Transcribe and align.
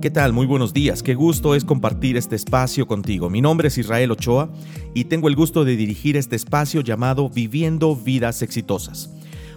¿Qué 0.00 0.10
tal? 0.10 0.32
Muy 0.32 0.46
buenos 0.46 0.72
días. 0.72 1.02
Qué 1.02 1.16
gusto 1.16 1.56
es 1.56 1.64
compartir 1.64 2.16
este 2.16 2.36
espacio 2.36 2.86
contigo. 2.86 3.30
Mi 3.30 3.40
nombre 3.40 3.66
es 3.66 3.78
Israel 3.78 4.12
Ochoa 4.12 4.48
y 4.94 5.06
tengo 5.06 5.26
el 5.26 5.34
gusto 5.34 5.64
de 5.64 5.74
dirigir 5.74 6.16
este 6.16 6.36
espacio 6.36 6.82
llamado 6.82 7.28
Viviendo 7.28 7.96
Vidas 7.96 8.42
Exitosas. 8.42 9.10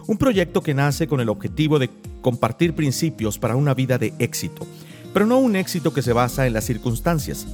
Un 0.07 0.17
proyecto 0.17 0.63
que 0.63 0.73
nace 0.73 1.05
con 1.05 1.19
el 1.21 1.29
objetivo 1.29 1.77
de 1.77 1.91
compartir 2.21 2.73
principios 2.73 3.37
para 3.37 3.55
una 3.55 3.75
vida 3.75 3.99
de 3.99 4.15
éxito, 4.17 4.65
pero 5.13 5.27
no 5.27 5.37
un 5.37 5.55
éxito 5.55 5.93
que 5.93 6.01
se 6.01 6.11
basa 6.11 6.47
en 6.47 6.53
las 6.53 6.63
circunstancias, 6.63 7.45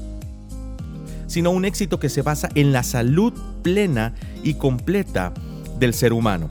sino 1.28 1.52
un 1.52 1.66
éxito 1.66 2.00
que 2.00 2.08
se 2.08 2.22
basa 2.22 2.48
en 2.56 2.72
la 2.72 2.84
salud 2.84 3.34
plena 3.64 4.16
y 4.44 4.54
completa 4.54 5.34
del 5.78 5.94
ser 5.94 6.14
humano. 6.14 6.48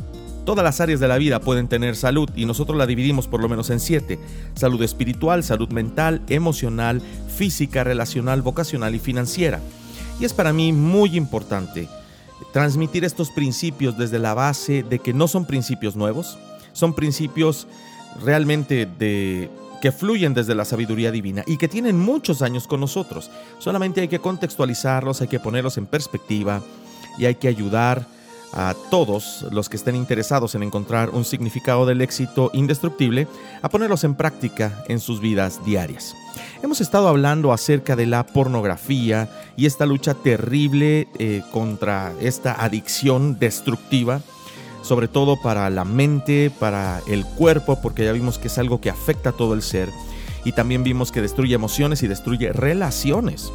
Todas 0.46 0.62
las 0.62 0.80
áreas 0.80 1.00
de 1.00 1.08
la 1.08 1.18
vida 1.18 1.40
pueden 1.40 1.66
tener 1.66 1.96
salud 1.96 2.30
y 2.36 2.46
nosotros 2.46 2.78
la 2.78 2.86
dividimos 2.86 3.26
por 3.26 3.42
lo 3.42 3.48
menos 3.48 3.68
en 3.70 3.80
siete. 3.80 4.20
Salud 4.54 4.80
espiritual, 4.80 5.42
salud 5.42 5.68
mental, 5.70 6.22
emocional, 6.28 7.02
física, 7.36 7.82
relacional, 7.82 8.42
vocacional 8.42 8.94
y 8.94 9.00
financiera. 9.00 9.60
Y 10.20 10.24
es 10.24 10.32
para 10.32 10.52
mí 10.52 10.72
muy 10.72 11.16
importante 11.16 11.88
transmitir 12.52 13.04
estos 13.04 13.32
principios 13.32 13.98
desde 13.98 14.20
la 14.20 14.34
base 14.34 14.84
de 14.84 15.00
que 15.00 15.12
no 15.12 15.26
son 15.26 15.46
principios 15.46 15.96
nuevos, 15.96 16.38
son 16.72 16.94
principios 16.94 17.66
realmente 18.24 18.86
de 18.86 19.50
que 19.82 19.90
fluyen 19.90 20.32
desde 20.32 20.54
la 20.54 20.64
sabiduría 20.64 21.10
divina 21.10 21.42
y 21.44 21.56
que 21.56 21.66
tienen 21.66 21.98
muchos 21.98 22.40
años 22.40 22.68
con 22.68 22.78
nosotros. 22.78 23.32
Solamente 23.58 24.00
hay 24.00 24.08
que 24.08 24.20
contextualizarlos, 24.20 25.20
hay 25.22 25.28
que 25.28 25.40
ponerlos 25.40 25.76
en 25.76 25.86
perspectiva 25.86 26.62
y 27.18 27.24
hay 27.24 27.34
que 27.34 27.48
ayudar 27.48 28.06
a 28.52 28.74
todos 28.90 29.44
los 29.50 29.68
que 29.68 29.76
estén 29.76 29.96
interesados 29.96 30.54
en 30.54 30.62
encontrar 30.62 31.10
un 31.10 31.24
significado 31.24 31.86
del 31.86 32.00
éxito 32.00 32.50
indestructible 32.54 33.26
a 33.62 33.68
ponerlos 33.68 34.04
en 34.04 34.14
práctica 34.14 34.84
en 34.88 35.00
sus 35.00 35.20
vidas 35.20 35.64
diarias. 35.64 36.14
Hemos 36.62 36.80
estado 36.80 37.08
hablando 37.08 37.52
acerca 37.52 37.96
de 37.96 38.06
la 38.06 38.26
pornografía 38.26 39.28
y 39.56 39.66
esta 39.66 39.86
lucha 39.86 40.14
terrible 40.14 41.08
eh, 41.18 41.42
contra 41.52 42.12
esta 42.20 42.52
adicción 42.52 43.38
destructiva, 43.38 44.20
sobre 44.82 45.08
todo 45.08 45.40
para 45.40 45.68
la 45.70 45.84
mente, 45.84 46.50
para 46.50 47.00
el 47.08 47.24
cuerpo, 47.24 47.80
porque 47.82 48.04
ya 48.04 48.12
vimos 48.12 48.38
que 48.38 48.48
es 48.48 48.58
algo 48.58 48.80
que 48.80 48.90
afecta 48.90 49.30
a 49.30 49.32
todo 49.32 49.54
el 49.54 49.62
ser 49.62 49.90
y 50.44 50.52
también 50.52 50.84
vimos 50.84 51.10
que 51.10 51.22
destruye 51.22 51.54
emociones 51.54 52.02
y 52.04 52.06
destruye 52.06 52.52
relaciones, 52.52 53.52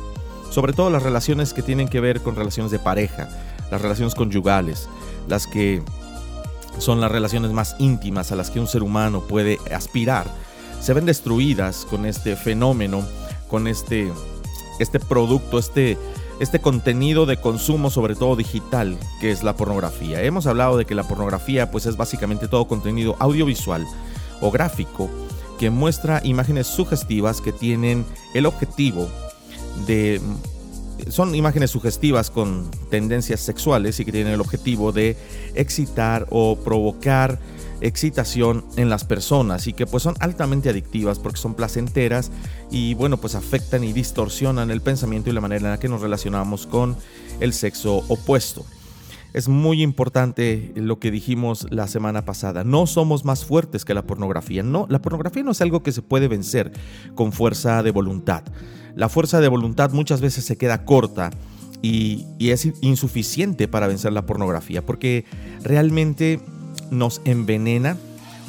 sobre 0.52 0.74
todo 0.74 0.90
las 0.90 1.04
relaciones 1.04 1.54
que 1.54 1.62
tienen 1.62 1.88
que 1.88 2.02
ver 2.02 2.22
con 2.22 2.36
relaciones 2.36 2.72
de 2.72 2.80
pareja 2.80 3.30
las 3.72 3.82
relaciones 3.82 4.14
conyugales, 4.14 4.88
las 5.28 5.48
que 5.48 5.82
son 6.78 7.02
las 7.02 7.12
relaciones 7.12 7.52
más 7.52 7.76
íntimas 7.80 8.32
a 8.32 8.36
las 8.36 8.52
que 8.52 8.60
un 8.60 8.68
ser 8.68 8.84
humano 8.84 9.22
puede 9.22 9.58
aspirar, 9.74 10.28
se 10.80 10.94
ven 10.94 11.06
destruidas 11.06 11.86
con 11.90 12.06
este 12.06 12.36
fenómeno, 12.36 13.04
con 13.48 13.68
este, 13.68 14.12
este 14.80 15.00
producto, 15.00 15.60
este, 15.60 15.98
este 16.40 16.60
contenido 16.60 17.26
de 17.26 17.38
consumo, 17.38 17.90
sobre 17.90 18.16
todo 18.16 18.36
digital, 18.36 18.98
que 19.20 19.32
es 19.32 19.44
la 19.44 19.56
pornografía. 19.56 20.24
Hemos 20.24 20.48
hablado 20.48 20.78
de 20.78 20.86
que 20.86 20.96
la 20.96 21.04
pornografía 21.04 21.70
pues, 21.70 21.86
es 21.86 21.98
básicamente 21.98 22.48
todo 22.48 22.68
contenido 22.68 23.16
audiovisual 23.20 23.86
o 24.42 24.52
gráfico 24.52 25.10
que 25.60 25.70
muestra 25.70 26.22
imágenes 26.24 26.66
sugestivas 26.66 27.42
que 27.42 27.52
tienen 27.52 28.04
el 28.34 28.48
objetivo 28.48 29.08
de 29.86 30.20
son 31.10 31.36
imágenes 31.36 31.72
sugestivas 31.72 32.30
con 32.30 32.70
tendencias 32.90 33.40
sexuales 33.40 34.00
y 34.00 34.06
que 34.06 34.12
tienen 34.12 34.34
el 34.34 34.42
objetivo 34.42 34.92
de 34.92 35.18
excitar 35.56 36.28
o 36.30 36.58
provocar 36.58 37.40
excitación 37.82 38.64
en 38.78 38.90
las 38.90 39.04
personas 39.04 39.68
y 39.68 39.74
que 39.74 39.88
pues 39.88 40.04
son 40.04 40.16
altamente 40.20 40.70
adictivas 40.70 41.20
porque 41.20 41.40
son 41.40 41.56
placenteras 41.56 42.32
y 42.70 42.94
bueno 42.94 43.18
pues 43.18 43.36
afectan 43.36 43.84
y 43.84 43.92
distorsionan 43.92 44.70
el 44.70 44.82
pensamiento 44.82 45.30
y 45.30 45.34
la 45.34 45.42
manera 45.42 45.66
en 45.66 45.72
la 45.72 45.80
que 45.80 45.90
nos 45.90 46.02
relacionamos 46.02 46.68
con 46.68 46.96
el 47.40 47.54
sexo 47.54 48.04
opuesto. 48.08 48.66
Es 49.34 49.48
muy 49.48 49.82
importante 49.82 50.74
lo 50.76 51.00
que 51.00 51.10
dijimos 51.10 51.66
la 51.70 51.88
semana 51.88 52.26
pasada. 52.26 52.66
No 52.66 52.86
somos 52.86 53.24
más 53.24 53.46
fuertes 53.46 53.86
que 53.86 53.94
la 53.94 54.02
pornografía. 54.02 54.62
No, 54.62 54.88
la 54.90 55.02
pornografía 55.02 55.42
no 55.42 55.52
es 55.52 55.62
algo 55.62 55.84
que 55.84 55.94
se 55.94 56.02
puede 56.02 56.28
vencer 56.28 56.74
con 57.16 57.32
fuerza 57.32 57.82
de 57.82 57.92
voluntad 57.92 58.44
la 58.96 59.10
fuerza 59.10 59.40
de 59.40 59.48
voluntad 59.48 59.92
muchas 59.92 60.22
veces 60.22 60.46
se 60.46 60.58
queda 60.58 60.86
corta 60.86 61.32
y, 61.82 62.26
es 62.40 62.68
insuficiente 62.82 63.68
para 63.68 63.88
vencer 63.88 64.14
la 64.14 64.26
pornografía, 64.26 64.86
porque 64.86 65.26
realmente 65.64 66.40
nos 66.90 67.22
envenena 67.26 67.98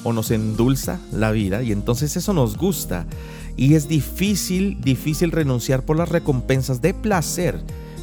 o 0.04 0.12
nos 0.12 0.30
endulza 0.30 0.98
la 1.12 1.30
vida 1.30 1.62
y 1.62 1.72
entonces 1.72 2.16
eso 2.16 2.32
nos 2.32 2.56
gusta 2.56 3.06
y 3.56 3.74
es 3.74 3.88
difícil, 3.88 4.80
difícil 4.80 5.30
renunciar 5.30 5.82
por 5.82 5.96
las 5.96 6.08
recompensas 6.08 6.82
de 6.82 6.94
placer 6.94 7.60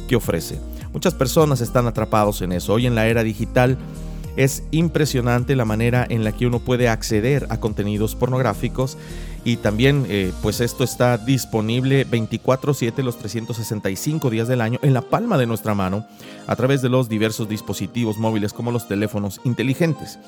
que 0.08 0.16
ofrece. 0.16 0.58
Muchas 0.92 1.14
personas 1.14 1.60
están 1.60 1.86
atrapados 1.86 2.42
en 2.42 2.52
eso. 2.52 2.72
Hoy 2.72 2.86
en 2.86 2.94
la 2.94 3.06
era 3.06 3.22
digital 3.22 3.78
es 4.36 4.62
impresionante 4.70 5.56
la 5.56 5.64
manera 5.64 6.06
en 6.08 6.24
la 6.24 6.32
que 6.32 6.46
uno 6.46 6.60
puede 6.60 6.88
acceder 6.88 7.46
a 7.50 7.60
contenidos 7.60 8.14
pornográficos 8.16 8.96
y 9.44 9.56
también 9.56 10.06
eh, 10.08 10.32
pues 10.42 10.60
esto 10.60 10.84
está 10.84 11.16
disponible 11.18 12.06
24/7 12.06 13.02
los 13.02 13.18
365 13.18 14.30
días 14.30 14.48
del 14.48 14.60
año 14.60 14.78
en 14.82 14.92
la 14.92 15.02
palma 15.02 15.38
de 15.38 15.46
nuestra 15.46 15.74
mano 15.74 16.06
a 16.46 16.56
través 16.56 16.82
de 16.82 16.88
los 16.88 17.08
diversos 17.08 17.48
dispositivos 17.48 18.18
móviles 18.18 18.52
como 18.52 18.72
los 18.72 18.88
teléfonos 18.88 19.40
inteligentes. 19.44 20.18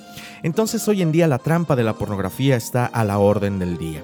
Entonces 0.43 0.87
hoy 0.89 1.03
en 1.03 1.13
día 1.13 1.27
la 1.29 1.39
trampa 1.39 1.77
de 1.77 1.85
la 1.85 1.95
pornografía 1.95 2.57
está 2.57 2.87
a 2.87 3.05
la 3.05 3.19
orden 3.19 3.59
del 3.59 3.77
día. 3.77 4.03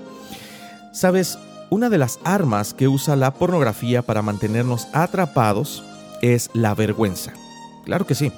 Sabes, 0.93 1.39
una 1.71 1.91
de 1.91 1.99
las 1.99 2.19
armas 2.25 2.75
que 2.75 2.89
usa 2.89 3.17
la 3.17 3.35
pornografía 3.35 4.03
para 4.03 4.23
mantenernos 4.23 4.89
atrapados 4.93 5.85
es 6.23 6.51
la 6.55 6.75
vergüenza. 6.75 7.33
Claro 7.85 8.07
que 8.07 8.15
sí, 8.15 8.33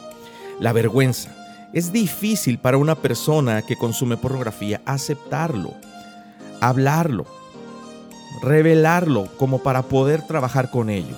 la 0.59 0.72
vergüenza. 0.72 1.34
Es 1.72 1.92
difícil 1.92 2.59
para 2.59 2.76
una 2.76 2.97
persona 2.97 3.62
que 3.62 3.76
consume 3.76 4.16
pornografía 4.16 4.80
aceptarlo, 4.84 5.75
hablarlo, 6.60 7.26
revelarlo 8.43 9.28
como 9.37 9.62
para 9.62 9.82
poder 9.82 10.26
trabajar 10.26 10.71
con 10.71 10.91
ello. 10.91 11.16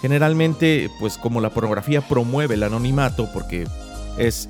Generalmente, 0.00 0.90
pues 0.98 1.16
como 1.16 1.40
la 1.40 1.50
pornografía 1.50 2.00
promueve 2.00 2.54
el 2.54 2.64
anonimato 2.64 3.28
porque 3.32 3.66
es 4.18 4.48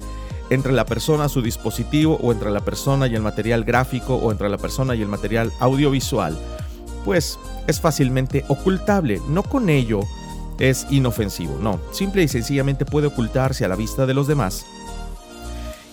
entre 0.51 0.73
la 0.73 0.85
persona, 0.85 1.29
su 1.29 1.43
dispositivo 1.43 2.19
o 2.23 2.33
entre 2.33 2.51
la 2.51 2.61
persona 2.61 3.07
y 3.07 3.15
el 3.15 3.23
material 3.23 3.65
gráfico 3.65 4.17
o 4.17 4.33
entre 4.33 4.49
la 4.49 4.59
persona 4.59 4.95
y 4.95 5.03
el 5.03 5.09
material 5.09 5.53
audiovisual, 5.61 6.39
pues 7.05 7.39
es 7.67 7.81
fácilmente 7.81 8.45
ocultable. 8.49 9.21
No 9.29 9.43
con 9.43 9.69
ello 9.69 10.01
es 10.59 10.87
inofensivo, 10.91 11.59
no, 11.61 11.81
simple 11.93 12.23
y 12.23 12.29
sencillamente 12.29 12.85
puede 12.85 13.09
ocultarse 13.09 13.65
a 13.65 13.69
la 13.69 13.77
vista 13.77 14.07
de 14.07 14.15
los 14.15 14.27
demás 14.27 14.67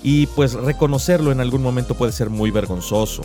y 0.04 0.28
pues 0.28 0.54
reconocerlo 0.54 1.32
en 1.32 1.40
algún 1.40 1.62
momento 1.62 1.96
puede 1.96 2.12
ser 2.12 2.30
muy 2.30 2.52
vergonzoso. 2.52 3.24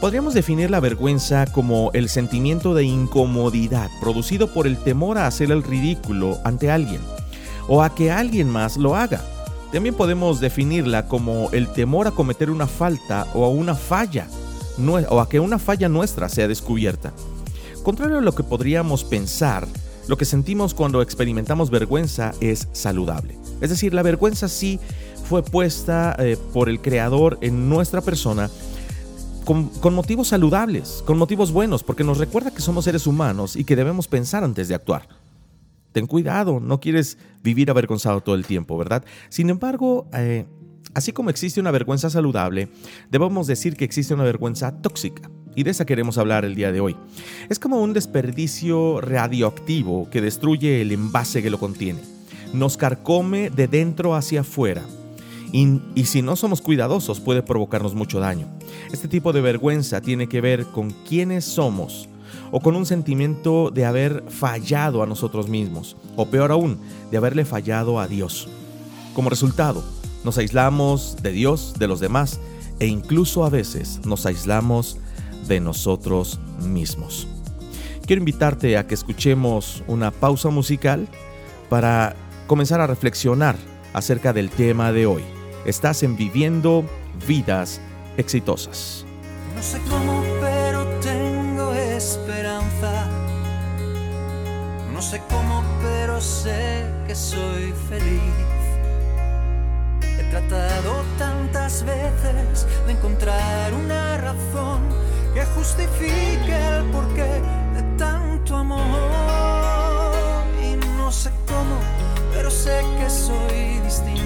Podríamos 0.00 0.34
definir 0.34 0.70
la 0.70 0.80
vergüenza 0.80 1.46
como 1.46 1.90
el 1.92 2.08
sentimiento 2.08 2.74
de 2.74 2.84
incomodidad 2.84 3.90
producido 4.00 4.52
por 4.52 4.66
el 4.66 4.76
temor 4.76 5.16
a 5.16 5.26
hacer 5.26 5.50
el 5.50 5.62
ridículo 5.62 6.38
ante 6.44 6.70
alguien 6.70 7.00
o 7.68 7.82
a 7.82 7.94
que 7.94 8.10
alguien 8.10 8.50
más 8.50 8.76
lo 8.76 8.96
haga. 8.96 9.24
También 9.72 9.94
podemos 9.94 10.40
definirla 10.40 11.08
como 11.08 11.48
el 11.52 11.68
temor 11.68 12.06
a 12.06 12.10
cometer 12.10 12.50
una 12.50 12.66
falta 12.66 13.26
o 13.34 13.44
a 13.44 13.48
una 13.48 13.74
falla 13.74 14.28
o 15.08 15.20
a 15.20 15.28
que 15.28 15.40
una 15.40 15.58
falla 15.58 15.88
nuestra 15.88 16.28
sea 16.28 16.48
descubierta. 16.48 17.12
Contrario 17.82 18.18
a 18.18 18.22
lo 18.22 18.34
que 18.34 18.42
podríamos 18.42 19.04
pensar, 19.04 19.66
lo 20.06 20.16
que 20.16 20.24
sentimos 20.24 20.74
cuando 20.74 21.02
experimentamos 21.02 21.70
vergüenza 21.70 22.32
es 22.40 22.68
saludable. 22.72 23.36
Es 23.60 23.70
decir, 23.70 23.94
la 23.94 24.02
vergüenza 24.02 24.48
sí 24.48 24.78
fue 25.28 25.42
puesta 25.42 26.14
eh, 26.18 26.36
por 26.52 26.68
el 26.68 26.80
Creador 26.80 27.38
en 27.40 27.68
nuestra 27.68 28.00
persona 28.00 28.50
con, 29.44 29.94
motivos 29.94 30.28
saludables, 30.28 31.02
con 31.06 31.18
motivos 31.18 31.52
buenos, 31.52 31.82
porque 31.82 32.04
nos 32.04 32.18
recuerda 32.18 32.50
que 32.50 32.60
somos 32.60 32.84
seres 32.84 33.06
humanos 33.06 33.56
y 33.56 33.64
que 33.64 33.76
debemos 33.76 34.08
pensar 34.08 34.42
antes 34.42 34.68
de 34.68 34.74
actuar. 34.74 35.08
Ten 35.92 36.06
cuidado, 36.06 36.60
no 36.60 36.80
quieres 36.80 37.18
vivir 37.42 37.70
avergonzado 37.70 38.20
todo 38.20 38.34
el 38.34 38.46
tiempo, 38.46 38.76
¿verdad? 38.76 39.04
Sin 39.28 39.50
embargo, 39.50 40.08
eh, 40.12 40.46
así 40.94 41.12
como 41.12 41.30
existe 41.30 41.60
una 41.60 41.70
vergüenza 41.70 42.10
saludable, 42.10 42.68
debemos 43.10 43.46
decir 43.46 43.76
que 43.76 43.84
existe 43.84 44.14
una 44.14 44.24
vergüenza 44.24 44.80
tóxica. 44.80 45.30
Y 45.54 45.62
de 45.62 45.70
esa 45.70 45.86
queremos 45.86 46.18
hablar 46.18 46.44
el 46.44 46.56
día 46.56 46.72
de 46.72 46.80
hoy. 46.80 46.96
Es 47.48 47.60
como 47.60 47.80
un 47.80 47.92
desperdicio 47.92 49.00
radioactivo 49.00 50.10
que 50.10 50.20
destruye 50.20 50.82
el 50.82 50.90
envase 50.90 51.42
que 51.42 51.50
lo 51.50 51.60
contiene. 51.60 52.00
Nos 52.52 52.76
carcome 52.76 53.50
de 53.50 53.68
dentro 53.68 54.16
hacia 54.16 54.40
afuera 54.40 54.82
y, 55.54 56.04
si 56.06 56.20
no 56.20 56.34
somos 56.34 56.60
cuidadosos 56.60 57.20
puede 57.20 57.40
provocarnos 57.40 57.94
mucho 57.94 58.18
daño. 58.18 58.48
Este 58.92 59.06
tipo 59.06 59.32
de 59.32 59.40
vergüenza 59.40 60.00
tiene 60.00 60.28
que 60.28 60.40
ver 60.40 60.66
con 60.66 60.90
quiénes 61.08 61.44
somos 61.44 62.08
o 62.50 62.58
con 62.58 62.74
un 62.74 62.86
sentimiento 62.86 63.70
de 63.70 63.84
haber 63.84 64.24
fallado 64.28 65.00
a 65.00 65.06
nosotros 65.06 65.48
mismos 65.48 65.96
o 66.16 66.26
peor 66.26 66.50
aún, 66.50 66.80
de 67.12 67.18
haberle 67.18 67.44
fallado 67.44 68.00
a 68.00 68.08
Dios. 68.08 68.48
Como 69.14 69.30
resultado, 69.30 69.84
nos 70.24 70.38
aislamos 70.38 71.18
de 71.22 71.30
Dios, 71.30 71.74
de 71.78 71.86
los 71.86 72.00
demás 72.00 72.40
e 72.80 72.86
incluso 72.86 73.44
a 73.44 73.48
veces 73.48 74.00
nos 74.04 74.26
aislamos 74.26 74.98
de 75.46 75.60
nosotros 75.60 76.40
mismos. 76.66 77.28
Quiero 78.06 78.18
invitarte 78.18 78.76
a 78.76 78.88
que 78.88 78.94
escuchemos 78.94 79.84
una 79.86 80.10
pausa 80.10 80.50
musical 80.50 81.06
para 81.68 82.16
comenzar 82.48 82.80
a 82.80 82.88
reflexionar 82.88 83.54
acerca 83.92 84.32
del 84.32 84.50
tema 84.50 84.90
de 84.90 85.06
hoy. 85.06 85.22
Estás 85.64 86.02
en 86.02 86.14
Viviendo 86.14 86.84
Vidas 87.26 87.80
Exitosas. 88.18 89.06
No 89.56 89.62
sé 89.62 89.80
cómo, 89.88 90.22
pero 90.38 90.84
tengo 91.00 91.72
esperanza. 91.72 93.08
No 94.92 95.00
sé 95.00 95.22
cómo, 95.30 95.64
pero 95.82 96.20
sé 96.20 96.84
que 97.06 97.14
soy 97.14 97.72
feliz. 97.88 98.20
He 100.02 100.24
tratado 100.30 101.02
tantas 101.16 101.82
veces 101.82 102.66
de 102.86 102.92
encontrar 102.92 103.72
una 103.72 104.18
razón 104.18 104.82
que 105.32 105.46
justifique 105.46 106.54
el 106.76 106.84
porqué 106.90 107.40
de 107.74 107.82
tanto 107.96 108.54
amor. 108.54 108.84
Y 110.62 110.76
no 110.98 111.10
sé 111.10 111.30
cómo, 111.46 111.80
pero 112.34 112.50
sé 112.50 112.82
que 112.98 113.08
soy 113.08 113.80
distinto 113.82 114.23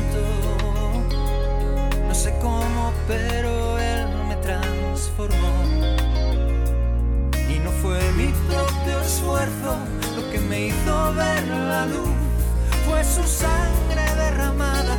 pero 3.06 3.78
él 3.78 4.08
me 4.28 4.36
transformó. 4.36 5.52
Y 7.48 7.58
no 7.60 7.70
fue 7.82 8.00
mi 8.12 8.28
propio 8.48 9.00
esfuerzo 9.00 9.76
lo 10.16 10.30
que 10.30 10.38
me 10.38 10.66
hizo 10.66 11.14
ver 11.14 11.46
la 11.46 11.86
luz, 11.86 12.10
fue 12.86 13.02
su 13.04 13.22
sangre 13.22 14.02
derramada. 14.16 14.96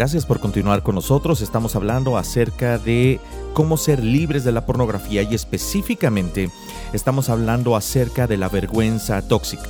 Gracias 0.00 0.24
por 0.24 0.40
continuar 0.40 0.82
con 0.82 0.94
nosotros. 0.94 1.42
Estamos 1.42 1.76
hablando 1.76 2.16
acerca 2.16 2.78
de 2.78 3.20
cómo 3.52 3.76
ser 3.76 4.02
libres 4.02 4.44
de 4.44 4.50
la 4.50 4.64
pornografía 4.64 5.20
y 5.20 5.34
específicamente 5.34 6.50
estamos 6.94 7.28
hablando 7.28 7.76
acerca 7.76 8.26
de 8.26 8.38
la 8.38 8.48
vergüenza 8.48 9.20
tóxica. 9.20 9.68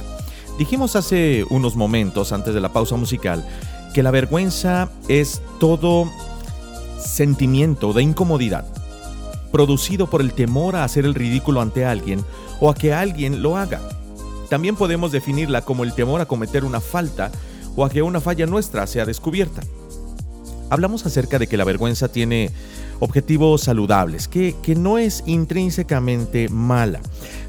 Dijimos 0.57 0.95
hace 0.95 1.45
unos 1.51 1.75
momentos 1.75 2.31
antes 2.31 2.55
de 2.55 2.61
la 2.61 2.73
pausa 2.73 2.95
musical 2.95 3.45
que 3.93 4.05
la 4.05 4.13
vergüenza 4.13 4.89
es 5.09 5.43
todo 5.59 6.09
sentimiento 7.05 7.93
de 7.93 8.05
incomodidad 8.05 8.67
producido 9.51 10.09
por 10.09 10.21
el 10.21 10.33
temor 10.33 10.77
a 10.77 10.85
hacer 10.85 11.07
el 11.07 11.17
ridículo 11.17 11.61
ante 11.61 11.85
alguien 11.85 12.25
o 12.61 12.71
a 12.71 12.77
que 12.77 12.95
alguien 12.95 13.43
lo 13.43 13.57
haga. 13.57 13.81
También 14.49 14.77
podemos 14.77 15.11
definirla 15.11 15.63
como 15.63 15.83
el 15.83 15.93
temor 15.93 16.21
a 16.21 16.27
cometer 16.27 16.65
una 16.65 16.81
falta 16.81 17.33
o 17.75 17.85
a 17.85 17.91
que 17.91 18.03
una 18.03 18.21
falla 18.21 18.47
nuestra 18.47 18.87
sea 18.87 19.05
descubierta. 19.05 19.63
Hablamos 20.71 21.05
acerca 21.05 21.39
de 21.39 21.47
que 21.47 21.57
la 21.57 21.65
vergüenza 21.65 22.09
tiene 22.09 22.51
objetivos 23.01 23.63
saludables, 23.63 24.29
que, 24.29 24.55
que 24.63 24.75
no 24.75 24.99
es 24.99 25.23
intrínsecamente 25.27 26.49
mala, 26.49 27.01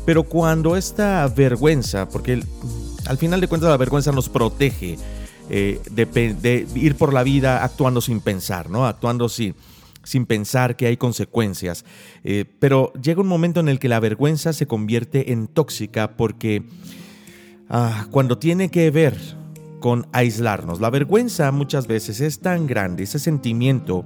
pero 0.06 0.24
cuando 0.24 0.76
esta 0.76 1.28
vergüenza, 1.28 2.10
porque 2.10 2.44
al 3.06 3.18
final 3.18 3.42
de 3.42 3.48
cuentas 3.48 3.70
la 3.70 3.78
vergüenza 3.78 4.12
nos 4.12 4.30
protege 4.30 4.98
eh, 5.50 5.82
de, 5.92 6.68
ir 6.76 6.96
por 6.96 7.14
la 7.14 7.24
vida 7.24 7.64
actuando 7.64 8.00
sin 8.00 8.22
pensar, 8.22 8.70
¿no? 8.70 8.88
Actuando 8.88 9.28
sin, 9.28 9.54
sin 10.04 10.26
pensar 10.26 10.78
que 10.78 10.88
hay 10.88 10.96
consecuencias. 10.96 11.84
Eh, 12.24 12.46
pero 12.60 12.94
llega 12.94 13.20
un 13.22 13.28
momento 13.28 13.60
en 13.60 13.68
el 13.68 13.78
que 13.78 13.90
la 13.90 14.00
vergüenza 14.00 14.54
se 14.54 14.66
convierte 14.66 15.34
en 15.34 15.48
tóxica 15.48 16.16
porque 16.16 16.64
ah, 17.70 18.08
cuando 18.12 18.38
tiene 18.38 18.70
que 18.70 18.90
ver 18.92 19.18
con 19.82 20.08
aislarnos, 20.14 20.80
la 20.80 20.90
vergüenza 20.90 21.52
muchas 21.52 21.88
veces 21.88 22.22
es 22.22 22.40
tan 22.40 22.68
grande, 22.68 23.04
ese 23.04 23.20
sentimiento 23.20 24.06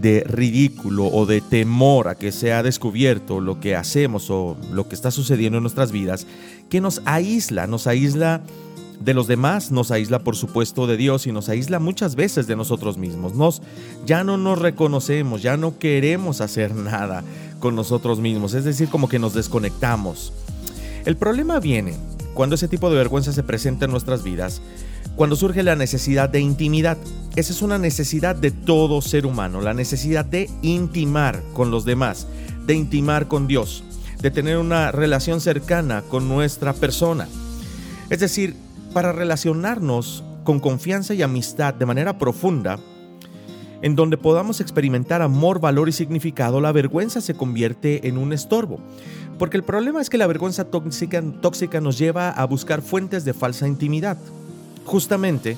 de 0.00 0.24
ridículo 0.26 1.06
o 1.06 1.26
de 1.26 1.42
temor 1.42 2.08
a 2.08 2.14
que 2.14 2.32
sea 2.32 2.62
descubierto 2.62 3.40
lo 3.40 3.60
que 3.60 3.76
hacemos 3.76 4.30
o 4.30 4.56
lo 4.72 4.88
que 4.88 4.94
está 4.94 5.10
sucediendo 5.10 5.58
en 5.58 5.64
nuestras 5.64 5.92
vidas, 5.92 6.26
que 6.70 6.80
nos 6.80 7.02
aísla, 7.04 7.66
nos 7.66 7.86
aísla 7.86 8.40
de 9.00 9.14
los 9.14 9.26
demás, 9.26 9.70
nos 9.70 9.90
aísla 9.90 10.20
por 10.20 10.36
supuesto 10.36 10.86
de 10.86 10.96
Dios 10.96 11.26
y 11.26 11.32
nos 11.32 11.48
aísla 11.48 11.78
muchas 11.78 12.14
veces 12.14 12.46
de 12.46 12.56
nosotros 12.56 12.98
mismos. 12.98 13.34
Nos, 13.34 13.62
ya 14.06 14.24
no 14.24 14.36
nos 14.36 14.58
reconocemos, 14.58 15.42
ya 15.42 15.56
no 15.56 15.78
queremos 15.78 16.40
hacer 16.40 16.74
nada 16.74 17.24
con 17.60 17.74
nosotros 17.74 18.20
mismos, 18.20 18.54
es 18.54 18.64
decir, 18.64 18.88
como 18.88 19.08
que 19.08 19.18
nos 19.18 19.34
desconectamos. 19.34 20.32
El 21.04 21.16
problema 21.16 21.60
viene 21.60 21.94
cuando 22.34 22.54
ese 22.54 22.68
tipo 22.68 22.90
de 22.90 22.96
vergüenza 22.96 23.32
se 23.32 23.42
presenta 23.42 23.84
en 23.84 23.90
nuestras 23.90 24.22
vidas, 24.22 24.62
cuando 25.16 25.36
surge 25.36 25.62
la 25.62 25.76
necesidad 25.76 26.28
de 26.28 26.40
intimidad. 26.40 26.98
Esa 27.36 27.52
es 27.52 27.62
una 27.62 27.78
necesidad 27.78 28.36
de 28.36 28.50
todo 28.50 29.00
ser 29.02 29.26
humano, 29.26 29.60
la 29.60 29.74
necesidad 29.74 30.24
de 30.24 30.50
intimar 30.62 31.42
con 31.52 31.70
los 31.70 31.84
demás, 31.84 32.26
de 32.66 32.74
intimar 32.74 33.28
con 33.28 33.46
Dios, 33.46 33.84
de 34.20 34.30
tener 34.30 34.58
una 34.58 34.92
relación 34.92 35.40
cercana 35.40 36.02
con 36.02 36.28
nuestra 36.28 36.72
persona. 36.72 37.28
Es 38.10 38.20
decir, 38.20 38.56
para 38.92 39.12
relacionarnos 39.12 40.24
con 40.44 40.60
confianza 40.60 41.14
y 41.14 41.22
amistad 41.22 41.74
de 41.74 41.86
manera 41.86 42.18
profunda, 42.18 42.78
en 43.80 43.96
donde 43.96 44.16
podamos 44.16 44.60
experimentar 44.60 45.22
amor, 45.22 45.60
valor 45.60 45.88
y 45.88 45.92
significado, 45.92 46.60
la 46.60 46.72
vergüenza 46.72 47.20
se 47.20 47.34
convierte 47.34 48.06
en 48.06 48.16
un 48.16 48.32
estorbo. 48.32 48.78
Porque 49.38 49.56
el 49.56 49.64
problema 49.64 50.00
es 50.00 50.08
que 50.08 50.18
la 50.18 50.28
vergüenza 50.28 50.64
tóxica, 50.64 51.20
tóxica 51.40 51.80
nos 51.80 51.98
lleva 51.98 52.30
a 52.30 52.44
buscar 52.44 52.80
fuentes 52.80 53.24
de 53.24 53.34
falsa 53.34 53.66
intimidad. 53.66 54.18
Justamente, 54.84 55.56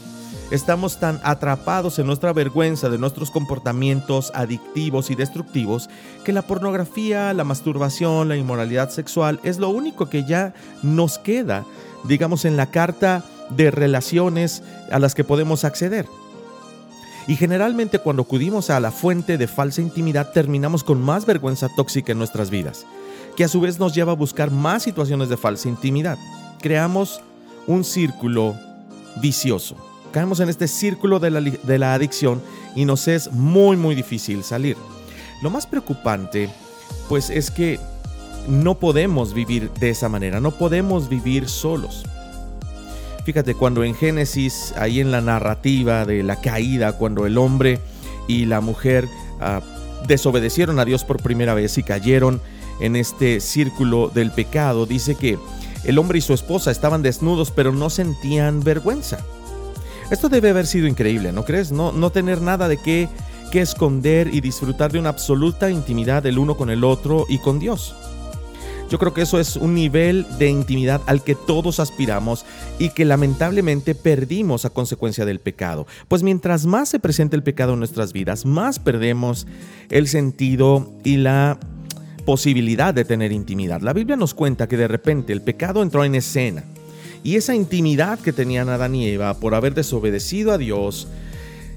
estamos 0.51 0.99
tan 1.01 1.21
atrapados 1.25 1.99
en 1.99 2.07
nuestra 2.07 2.33
vergüenza 2.33 2.89
de 2.89 2.99
nuestros 2.99 3.31
comportamientos 3.31 4.31
adictivos 4.35 5.11
y 5.11 5.15
destructivos 5.15 5.89
que 6.25 6.33
la 6.33 6.43
pornografía, 6.43 7.33
la 7.33 7.45
masturbación, 7.45 8.29
la 8.29 8.37
inmoralidad 8.37 8.91
sexual 8.91 9.41
es 9.43 9.59
lo 9.59 9.71
único 9.71 10.09
que 10.09 10.25
ya 10.25 10.55
nos 10.83 11.19
queda 11.19 11.65
digamos, 12.05 12.45
en 12.45 12.57
la 12.57 12.67
carta 12.67 13.25
de 13.51 13.71
relaciones 13.71 14.63
a 14.91 14.99
las 14.99 15.15
que 15.15 15.25
podemos 15.25 15.65
acceder. 15.65 16.07
Y 17.27 17.37
generalmente 17.37 17.99
cuando 17.99 18.23
acudimos 18.23 18.69
a 18.69 18.81
la 18.81 18.91
fuente 18.91 19.39
de 19.39 19.49
falsa 19.49 19.81
intimidad 19.81 20.33
terminamos 20.33 20.85
con 20.85 21.01
más 21.01 21.25
vergüenza 21.25 21.71
tóxica 21.75 22.13
en 22.13 22.19
nuestras 22.19 22.51
vidas, 22.51 22.87
que 23.37 23.45
a 23.45 23.49
su 23.49 23.61
vez 23.61 23.79
nos 23.79 23.95
lleva 23.95 24.13
a 24.13 24.17
buscar 24.17 24.51
más 24.51 24.83
situaciones 24.83 25.31
de 25.31 25.39
falsa 25.39 25.69
intimidad. 25.69 26.19
Creamos 26.61 27.23
un 27.67 27.83
círculo 27.83 28.55
vicioso. 29.17 29.77
Caemos 30.13 30.41
en 30.41 30.49
este 30.49 30.69
círculo 30.69 31.19
de 31.19 31.31
la, 31.31 31.41
de 31.41 31.79
la 31.79 31.95
adicción 31.95 32.41
y 32.77 32.85
nos 32.85 33.09
es 33.09 33.33
muy 33.33 33.77
muy 33.77 33.95
difícil 33.95 34.45
salir. 34.45 34.77
Lo 35.43 35.51
más 35.51 35.67
preocupante 35.67 36.49
pues 37.09 37.31
es 37.31 37.51
que 37.51 37.79
no 38.49 38.79
podemos 38.79 39.35
vivir 39.35 39.71
de 39.81 39.91
esa 39.91 40.09
manera, 40.09 40.41
no 40.41 40.53
podemos 40.53 41.09
vivir 41.09 41.49
solos. 41.49 42.05
Fíjate, 43.25 43.55
cuando 43.55 43.85
en 43.85 43.95
Génesis, 43.95 44.75
ahí 44.77 45.01
en 45.01 45.11
la 45.11 45.23
narrativa 45.23 46.05
de 46.05 46.23
la 46.23 46.41
caída, 46.41 46.93
cuando 46.99 47.27
el 47.27 47.39
hombre 47.39 47.81
y 48.29 48.45
la 48.45 48.61
mujer 48.61 49.09
uh, 49.41 50.07
desobedecieron 50.07 50.79
a 50.79 50.85
Dios 50.85 51.05
por 51.05 51.23
primera 51.23 51.55
vez 51.55 51.79
y 51.79 51.83
cayeron 51.83 52.43
en 52.81 52.97
este 52.97 53.41
círculo 53.41 54.11
del 54.13 54.31
pecado, 54.31 54.85
dice 54.85 55.15
que 55.15 55.39
el 55.85 55.99
hombre 55.99 56.19
y 56.19 56.23
su 56.23 56.35
esposa 56.35 56.71
estaban 56.71 57.03
desnudos 57.03 57.51
pero 57.51 57.73
no 57.73 57.91
sentían 57.91 58.63
vergüenza. 58.63 59.19
Esto 60.11 60.29
debe 60.29 60.51
haber 60.51 60.67
sido 60.67 60.87
increíble, 60.87 61.33
¿no 61.33 61.45
crees? 61.45 61.73
No, 61.73 61.93
no 61.93 62.11
tener 62.11 62.41
nada 62.41 62.69
de 62.69 62.77
qué, 62.77 63.09
qué 63.51 63.61
esconder 63.61 64.33
y 64.33 64.41
disfrutar 64.41 64.93
de 64.93 64.99
una 64.99 65.09
absoluta 65.09 65.71
intimidad 65.71 66.27
el 66.27 66.39
uno 66.39 66.57
con 66.57 66.71
el 66.71 66.85
otro 66.85 67.25
y 67.29 67.39
con 67.39 67.59
Dios. 67.59 67.95
Yo 68.91 68.99
creo 68.99 69.15
que 69.15 69.23
eso 69.23 69.41
es 69.41 69.57
un 69.57 69.75
nivel 69.75 70.27
de 70.39 70.49
intimidad 70.49 71.01
al 71.07 71.25
que 71.25 71.35
todos 71.35 71.81
aspiramos 71.81 72.45
y 72.79 72.91
que 72.91 73.05
lamentablemente 73.05 73.95
perdimos 73.95 74.65
a 74.65 74.71
consecuencia 74.71 75.25
del 75.25 75.41
pecado. 75.41 75.87
Pues 76.07 76.23
mientras 76.23 76.67
más 76.67 76.91
se 76.91 77.01
presenta 77.01 77.35
el 77.35 77.43
pecado 77.43 77.73
en 77.73 77.79
nuestras 77.79 78.13
vidas, 78.13 78.45
más 78.45 78.79
perdemos 78.79 79.47
el 79.91 80.07
sentido 80.07 80.93
y 81.03 81.17
la 81.17 81.59
posibilidad 82.25 82.95
de 82.95 83.05
tener 83.05 83.33
intimidad. 83.33 83.81
La 83.81 83.93
Biblia 83.93 84.17
nos 84.17 84.35
cuenta 84.35 84.69
que 84.69 84.77
de 84.77 84.89
repente 84.89 85.33
el 85.33 85.43
pecado 85.43 85.83
entró 85.83 86.05
en 86.05 86.15
escena 86.15 86.65
y 87.23 87.37
esa 87.37 87.55
intimidad 87.55 88.19
que 88.19 88.33
tenían 88.33 88.69
Adán 88.69 88.95
y 88.95 89.09
Eva 89.09 89.35
por 89.35 89.55
haber 89.55 89.75
desobedecido 89.75 90.53
a 90.53 90.59
Dios, 90.59 91.09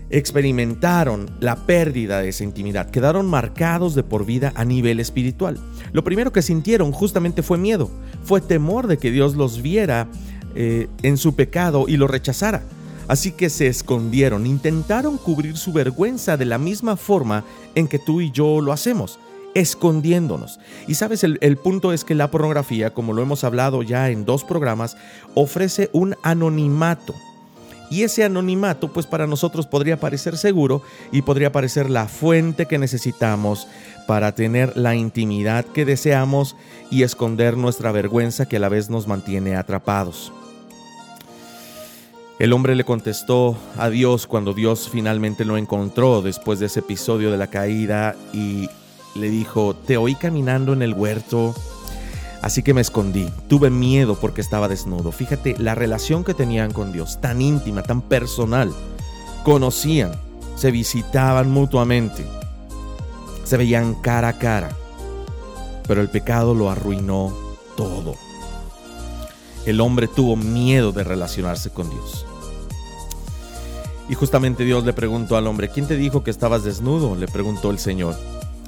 experimentaron 0.10 1.30
la 1.40 1.56
pérdida 1.56 2.22
de 2.22 2.30
esa 2.30 2.44
intimidad, 2.44 2.90
quedaron 2.90 3.28
marcados 3.28 3.96
de 3.96 4.04
por 4.04 4.26
vida 4.26 4.54
a 4.56 4.66
nivel 4.66 5.00
espiritual. 5.00 5.58
Lo 5.92 6.04
primero 6.04 6.32
que 6.32 6.42
sintieron 6.42 6.92
justamente 6.92 7.44
fue 7.44 7.58
miedo, 7.58 7.90
fue 8.24 8.42
temor 8.42 8.88
de 8.88 8.98
que 8.98 9.12
Dios 9.12 9.36
los 9.36 9.62
viera 9.62 10.08
eh, 10.56 10.88
en 11.04 11.18
su 11.18 11.36
pecado 11.36 11.86
y 11.88 11.98
lo 11.98 12.08
rechazara. 12.08 12.64
Así 13.08 13.32
que 13.32 13.50
se 13.50 13.68
escondieron, 13.68 14.46
intentaron 14.46 15.18
cubrir 15.18 15.56
su 15.56 15.72
vergüenza 15.72 16.36
de 16.36 16.44
la 16.44 16.58
misma 16.58 16.98
forma 16.98 17.46
en 17.74 17.88
que 17.88 18.00
tú 18.00 18.20
y 18.20 18.32
yo 18.32 18.60
lo 18.60 18.74
hacemos, 18.74 19.18
escondiéndonos. 19.58 20.60
Y 20.88 20.94
sabes, 20.94 21.24
el, 21.24 21.58
punto 21.58 21.92
es 21.92 22.04
que 22.04 22.14
la 22.14 22.30
pornografía, 22.30 22.94
como 22.94 23.14
lo 23.14 23.24
hemos 23.24 23.44
hablado 23.44 23.82
ya 23.82 24.12
en 24.12 24.24
dos 24.24 24.44
programas, 24.44 24.98
ofrece 25.34 25.90
un 25.94 26.16
anonimato 26.22 27.16
y 27.90 28.04
ese 28.04 28.24
anonimato, 28.24 28.92
pues 28.92 29.08
para 29.08 29.26
nosotros 29.26 29.66
podría 29.66 30.00
parecer 30.00 30.38
seguro 30.38 30.84
y 31.12 31.24
podría 31.24 31.52
parecer 31.52 31.90
la 31.90 32.08
fuente 32.08 32.68
que 32.68 32.78
necesitamos 32.78 33.68
para 34.06 34.34
tener 34.36 34.76
la 34.78 34.96
intimidad 34.96 35.66
que 35.66 35.86
deseamos 35.86 36.56
y 36.92 37.04
esconder 37.04 37.58
nuestra 37.58 37.92
vergüenza 37.92 38.46
que 38.48 38.58
a 38.58 38.60
la 38.60 38.70
vez 38.70 38.90
nos 38.90 39.08
mantiene 39.08 39.56
atrapados. 39.56 40.32
El 42.40 42.54
hombre 42.54 42.76
le 42.76 42.84
contestó 42.84 43.58
a 43.78 43.90
Dios 43.90 44.28
cuando 44.28 44.54
Dios 44.54 44.90
finalmente 44.92 45.46
lo 45.46 45.58
encontró 45.58 46.22
después 46.22 46.60
de 46.60 46.68
ese 46.68 46.82
episodio 46.82 47.32
de 47.32 47.38
la 47.38 47.48
caída 47.48 48.16
y 48.32 48.70
le 49.18 49.30
dijo, 49.30 49.76
te 49.76 49.98
oí 49.98 50.16
caminando 50.16 50.74
en 50.74 50.82
el 50.82 50.94
huerto 50.94 51.54
Así 52.42 52.64
que 52.64 52.74
me 52.74 52.82
escondí. 52.82 53.30
Tuve 53.48 53.70
miedo 53.70 54.16
porque 54.16 54.42
estaba 54.42 54.68
desnudo. 54.68 55.12
Fíjate 55.12 55.56
la 55.58 55.76
relación 55.76 56.24
que 56.24 56.34
tenían 56.34 56.72
con 56.72 56.92
Dios, 56.92 57.20
tan 57.20 57.42
íntima, 57.42 57.84
tan 57.84 58.02
personal. 58.02 58.72
Conocían, 59.44 60.12
se 60.56 60.72
visitaban 60.72 61.50
mutuamente, 61.50 62.26
se 63.44 63.58
veían 63.58 63.96
cara 63.96 64.30
a 64.30 64.38
cara. 64.38 64.70
Pero 65.88 66.02
el 66.02 66.10
pecado 66.10 66.54
lo 66.54 66.70
arruinó 66.70 67.34
todo. 67.76 68.16
El 69.66 69.82
hombre 69.82 70.08
tuvo 70.08 70.36
miedo 70.36 70.92
de 70.92 71.04
relacionarse 71.04 71.70
con 71.70 71.90
Dios. 71.90 72.26
Y 74.10 74.16
justamente 74.16 74.64
Dios 74.64 74.86
le 74.86 74.94
preguntó 74.94 75.36
al 75.36 75.48
hombre, 75.48 75.70
¿quién 75.70 75.86
te 75.86 75.98
dijo 75.98 76.24
que 76.24 76.32
estabas 76.32 76.64
desnudo? 76.64 77.16
Le 77.16 77.28
preguntó 77.28 77.72
el 77.72 77.80
Señor. 77.80 78.16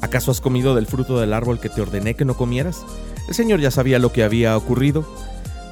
¿Acaso 0.01 0.31
has 0.31 0.41
comido 0.41 0.75
del 0.75 0.87
fruto 0.87 1.19
del 1.19 1.33
árbol 1.33 1.59
que 1.59 1.69
te 1.69 1.81
ordené 1.81 2.15
que 2.15 2.25
no 2.25 2.37
comieras? 2.37 2.83
El 3.27 3.35
Señor 3.35 3.59
ya 3.59 3.69
sabía 3.69 3.99
lo 3.99 4.11
que 4.11 4.23
había 4.23 4.55
ocurrido, 4.55 5.05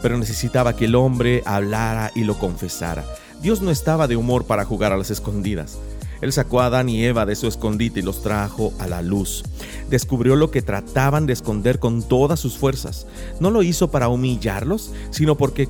pero 0.01 0.17
necesitaba 0.17 0.75
que 0.75 0.85
el 0.85 0.95
hombre 0.95 1.43
hablara 1.45 2.11
y 2.13 2.23
lo 2.23 2.37
confesara. 2.37 3.05
Dios 3.41 3.61
no 3.61 3.71
estaba 3.71 4.07
de 4.07 4.17
humor 4.17 4.45
para 4.45 4.65
jugar 4.65 4.91
a 4.91 4.97
las 4.97 5.11
escondidas. 5.11 5.77
Él 6.21 6.33
sacó 6.33 6.61
a 6.61 6.65
Adán 6.65 6.89
y 6.89 7.03
Eva 7.03 7.25
de 7.25 7.35
su 7.35 7.47
escondite 7.47 7.99
y 7.99 8.03
los 8.03 8.23
trajo 8.23 8.73
a 8.79 8.87
la 8.87 9.01
luz. 9.01 9.43
Descubrió 9.89 10.35
lo 10.35 10.51
que 10.51 10.61
trataban 10.61 11.25
de 11.27 11.33
esconder 11.33 11.79
con 11.79 12.01
todas 12.01 12.39
sus 12.39 12.57
fuerzas. 12.57 13.05
No 13.39 13.51
lo 13.51 13.61
hizo 13.61 13.91
para 13.91 14.09
humillarlos, 14.09 14.91
sino 15.11 15.37
porque 15.37 15.69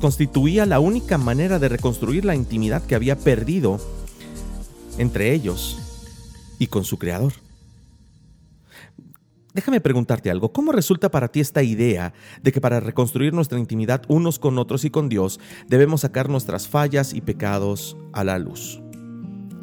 constituía 0.00 0.66
la 0.66 0.80
única 0.80 1.16
manera 1.16 1.58
de 1.58 1.68
reconstruir 1.68 2.24
la 2.24 2.34
intimidad 2.34 2.82
que 2.82 2.96
había 2.96 3.16
perdido 3.16 3.78
entre 4.98 5.32
ellos 5.32 5.78
y 6.58 6.66
con 6.66 6.84
su 6.84 6.98
Creador. 6.98 7.43
Déjame 9.54 9.80
preguntarte 9.80 10.32
algo, 10.32 10.52
¿cómo 10.52 10.72
resulta 10.72 11.12
para 11.12 11.28
ti 11.28 11.38
esta 11.38 11.62
idea 11.62 12.12
de 12.42 12.50
que 12.50 12.60
para 12.60 12.80
reconstruir 12.80 13.32
nuestra 13.32 13.56
intimidad 13.56 14.02
unos 14.08 14.40
con 14.40 14.58
otros 14.58 14.84
y 14.84 14.90
con 14.90 15.08
Dios 15.08 15.38
debemos 15.68 16.00
sacar 16.00 16.28
nuestras 16.28 16.66
fallas 16.66 17.14
y 17.14 17.20
pecados 17.20 17.96
a 18.12 18.24
la 18.24 18.40
luz? 18.40 18.82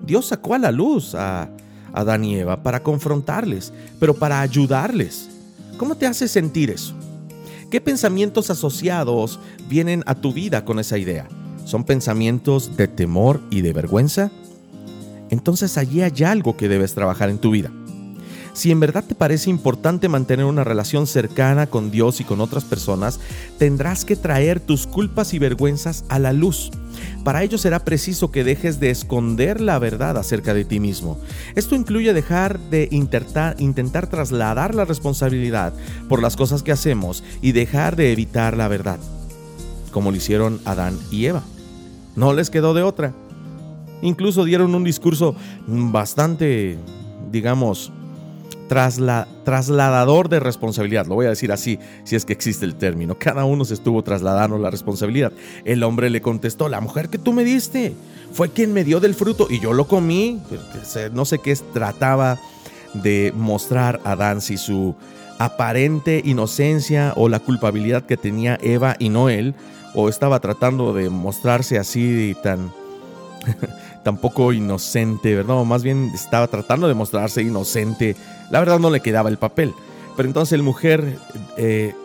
Dios 0.06 0.28
sacó 0.28 0.56
a 0.56 0.60
la 0.60 0.72
luz 0.72 1.14
a 1.14 1.50
Adán 1.92 2.24
y 2.24 2.38
Eva 2.38 2.64
para 2.64 2.84
confrontarles, 2.84 3.74
pero 4.00 4.14
para 4.14 4.40
ayudarles. 4.40 5.30
¿Cómo 5.76 5.96
te 5.96 6.08
hace 6.08 6.30
sentir 6.30 6.70
eso? 6.70 6.96
¿Qué 7.70 7.82
pensamientos 7.82 8.50
asociados 8.50 9.42
vienen 9.68 10.04
a 10.06 10.16
tu 10.16 10.32
vida 10.32 10.64
con 10.64 10.80
esa 10.80 10.98
idea? 10.98 11.28
¿Son 11.66 11.84
pensamientos 11.84 12.78
de 12.78 12.88
temor 12.88 13.42
y 13.50 13.60
de 13.60 13.74
vergüenza? 13.74 14.32
Entonces 15.30 15.78
allí 15.78 16.02
hay 16.02 16.24
algo 16.24 16.56
que 16.56 16.70
debes 16.70 16.94
trabajar 16.94 17.30
en 17.30 17.40
tu 17.40 17.52
vida. 17.52 17.72
Si 18.54 18.70
en 18.70 18.82
verdad 18.82 19.04
te 19.06 19.16
parece 19.16 19.50
importante 19.50 20.10
mantener 20.10 20.46
una 20.46 20.64
relación 20.64 21.08
cercana 21.08 21.68
con 21.68 21.90
Dios 21.90 22.20
y 22.20 22.26
con 22.26 22.42
otras 22.42 22.66
personas, 22.66 23.20
tendrás 23.58 24.04
que 24.04 24.18
traer 24.18 24.60
tus 24.60 24.88
culpas 24.88 25.34
y 25.34 25.40
vergüenzas 25.40 26.04
a 26.10 26.20
la 26.20 26.34
luz. 26.34 26.70
Para 27.24 27.44
ello 27.44 27.58
será 27.58 27.86
preciso 27.86 28.30
que 28.30 28.44
dejes 28.44 28.80
de 28.80 28.90
esconder 28.90 29.62
la 29.62 29.80
verdad 29.80 30.18
acerca 30.18 30.54
de 30.54 30.66
ti 30.66 30.82
mismo. 30.82 31.18
Esto 31.56 31.76
incluye 31.76 32.14
dejar 32.14 32.60
de 32.60 32.90
intentar, 32.92 34.08
trasladar 34.08 34.76
la 34.76 34.84
responsabilidad 34.84 35.74
por 36.10 36.22
las 36.22 36.36
cosas 36.36 36.62
que 36.62 36.74
hacemos 36.74 37.24
y 37.42 37.54
dejar 37.54 37.96
de 37.96 38.12
evitar 38.12 38.58
la 38.58 38.68
verdad, 38.68 39.00
como 39.92 40.12
lo 40.12 40.18
hicieron 40.18 40.60
Adán 40.66 41.00
y 41.10 41.26
Eva. 41.26 41.44
No 42.18 42.34
les 42.34 42.50
quedó 42.50 42.74
de 42.74 42.84
otra. 42.84 43.14
Incluso 44.02 44.44
dieron 44.44 44.76
un 44.76 44.84
discurso 44.84 45.36
bastante, 45.68 46.78
digamos, 47.32 47.94
trasladador 48.72 50.30
de 50.30 50.40
responsabilidad, 50.40 51.06
lo 51.06 51.16
voy 51.16 51.26
a 51.26 51.30
decir 51.30 51.52
así, 51.52 51.78
si 52.06 52.16
es 52.16 52.24
que 52.24 52.32
existe 52.32 52.64
el 52.64 52.76
término. 52.76 53.16
Cada 53.20 53.44
uno 53.44 53.66
se 53.66 53.74
estuvo 53.74 54.02
trasladando 54.02 54.58
la 54.58 54.70
responsabilidad. 54.70 55.34
El 55.66 55.84
hombre 55.84 56.10
le 56.10 56.22
contestó, 56.22 56.70
la 56.70 56.80
mujer 56.80 57.10
que 57.10 57.18
tú 57.18 57.34
me 57.34 57.44
diste 57.44 57.94
fue 58.32 58.50
quien 58.52 58.72
me 58.72 58.86
dio 58.86 59.02
del 59.02 59.14
fruto 59.14 59.48
y 59.50 59.60
yo 59.60 59.74
lo 59.74 59.88
comí. 59.88 60.42
No 61.12 61.26
sé 61.26 61.40
qué 61.40 61.54
trataba 61.74 62.40
de 62.94 63.34
mostrar 63.36 64.00
a 64.06 64.14
Adán 64.14 64.40
si 64.40 64.56
su 64.56 64.96
aparente 65.38 66.22
inocencia 66.24 67.12
o 67.18 67.28
la 67.28 67.40
culpabilidad 67.40 68.06
que 68.06 68.16
tenía 68.16 68.58
Eva 68.62 68.96
y 69.00 69.10
no 69.10 69.28
él, 69.28 69.54
o 69.94 70.08
estaba 70.08 70.40
tratando 70.40 70.94
de 70.94 71.10
mostrarse 71.10 71.78
así 71.78 72.38
tan 72.42 72.72
tampoco 74.04 74.54
inocente, 74.54 75.36
¿verdad? 75.36 75.64
más 75.64 75.84
bien 75.84 76.12
estaba 76.14 76.48
tratando 76.48 76.88
de 76.88 76.94
mostrarse 76.94 77.42
inocente. 77.42 78.16
La 78.50 78.60
verdad 78.60 78.80
no 78.80 78.90
le 78.90 79.02
quedaba 79.02 79.30
el 79.30 79.38
papel. 79.38 79.74
Pero 80.16 80.28
entonces 80.28 80.54
el 80.54 80.64
mujer, 80.64 81.18
eh, 81.58 81.96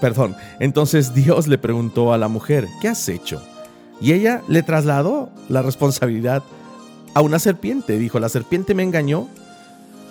perdón, 0.00 0.36
entonces 0.58 1.14
Dios 1.14 1.46
le 1.46 1.58
preguntó 1.58 2.12
a 2.12 2.18
la 2.18 2.28
mujer, 2.28 2.68
¿qué 2.80 2.88
has 2.88 3.08
hecho? 3.08 3.42
Y 4.00 4.12
ella 4.12 4.42
le 4.48 4.62
trasladó 4.62 5.30
la 5.48 5.62
responsabilidad 5.62 6.42
a 7.12 7.20
una 7.20 7.38
serpiente. 7.38 7.98
Dijo, 7.98 8.18
la 8.18 8.28
serpiente 8.28 8.74
me 8.74 8.82
engañó, 8.82 9.28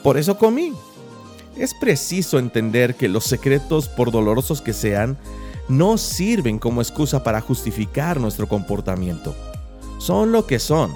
por 0.04 0.18
eso 0.18 0.38
comí. 0.38 0.74
Es 1.58 1.74
preciso 1.74 2.40
entender 2.40 2.96
que 2.96 3.10
los 3.10 3.26
secretos, 3.26 3.90
por 3.90 4.12
dolorosos 4.12 4.62
que 4.62 4.74
sean, 4.74 5.18
no 5.68 5.98
sirven 5.98 6.60
como 6.60 6.82
excusa 6.82 7.24
para 7.24 7.42
justificar 7.42 8.20
nuestro 8.20 8.48
comportamiento. 8.48 9.36
Son 9.98 10.32
lo 10.32 10.46
que 10.46 10.60
son 10.60 10.94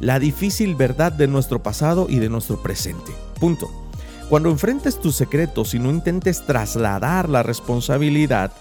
la 0.00 0.18
difícil 0.18 0.74
verdad 0.74 1.12
de 1.12 1.28
nuestro 1.28 1.62
pasado 1.62 2.06
y 2.08 2.18
de 2.18 2.28
nuestro 2.28 2.62
presente. 2.62 3.12
Punto. 3.38 3.70
Cuando 4.28 4.48
enfrentes 4.48 5.00
tus 5.00 5.16
secretos 5.16 5.74
y 5.74 5.78
no 5.78 5.90
intentes 5.90 6.46
trasladar 6.46 7.28
la 7.28 7.42
responsabilidad, 7.42 8.52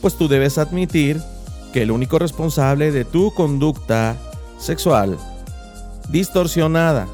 pues 0.00 0.16
tú 0.16 0.28
debes 0.28 0.58
admitir 0.58 1.20
que 1.72 1.82
el 1.82 1.90
único 1.90 2.18
responsable 2.18 2.92
de 2.92 3.04
tu 3.04 3.32
conducta 3.32 4.16
sexual 4.58 5.18
distorsionada, 6.08 7.06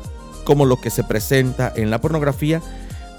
como 0.45 0.65
lo 0.67 0.81
que 0.81 0.91
se 0.91 1.05
presenta 1.05 1.73
en 1.75 1.91
la 1.91 2.01
pornografía, 2.01 2.63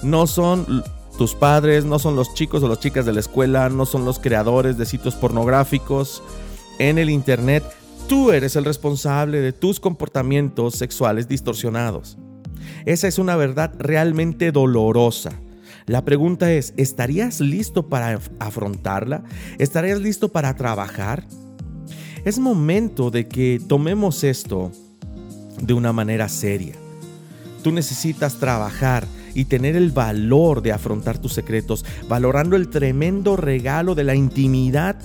no 0.01 0.27
son 0.27 0.83
tus 1.17 1.33
padres, 1.33 1.85
no 1.85 1.99
son 1.99 2.15
los 2.15 2.33
chicos 2.33 2.63
o 2.63 2.67
las 2.67 2.79
chicas 2.79 3.05
de 3.05 3.13
la 3.13 3.19
escuela, 3.19 3.69
no 3.69 3.85
son 3.85 4.05
los 4.05 4.19
creadores 4.19 4.77
de 4.77 4.85
sitios 4.85 5.15
pornográficos 5.15 6.23
en 6.79 6.97
el 6.97 7.09
Internet, 7.09 7.63
Tú 8.07 8.31
eres 8.31 8.55
el 8.55 8.65
responsable 8.65 9.41
de 9.41 9.51
tus 9.51 9.79
comportamientos 9.79 10.75
sexuales 10.75 11.27
distorsionados. 11.27 12.19
Esa 12.85 13.07
es 13.07 13.17
una 13.17 13.35
verdad 13.35 13.73
realmente 13.79 14.51
dolorosa. 14.51 15.31
La 15.87 16.05
pregunta 16.05 16.51
es, 16.53 16.75
¿estarías 16.77 17.39
listo 17.39 17.89
para 17.89 18.19
afrontarla? 18.39 19.23
¿Estarías 19.57 20.01
listo 20.01 20.29
para 20.29 20.55
trabajar? 20.55 21.25
Es 22.25 22.37
momento 22.37 23.09
de 23.09 23.27
que 23.27 23.59
tomemos 23.67 24.23
esto 24.23 24.71
de 25.59 25.73
una 25.73 25.91
manera 25.91 26.29
seria. 26.29 26.75
Tú 27.63 27.71
necesitas 27.71 28.35
trabajar 28.35 29.07
y 29.33 29.45
tener 29.45 29.75
el 29.75 29.91
valor 29.91 30.61
de 30.61 30.71
afrontar 30.71 31.17
tus 31.17 31.33
secretos, 31.33 31.85
valorando 32.07 32.55
el 32.55 32.69
tremendo 32.69 33.35
regalo 33.35 33.95
de 33.95 34.03
la 34.03 34.15
intimidad 34.15 34.95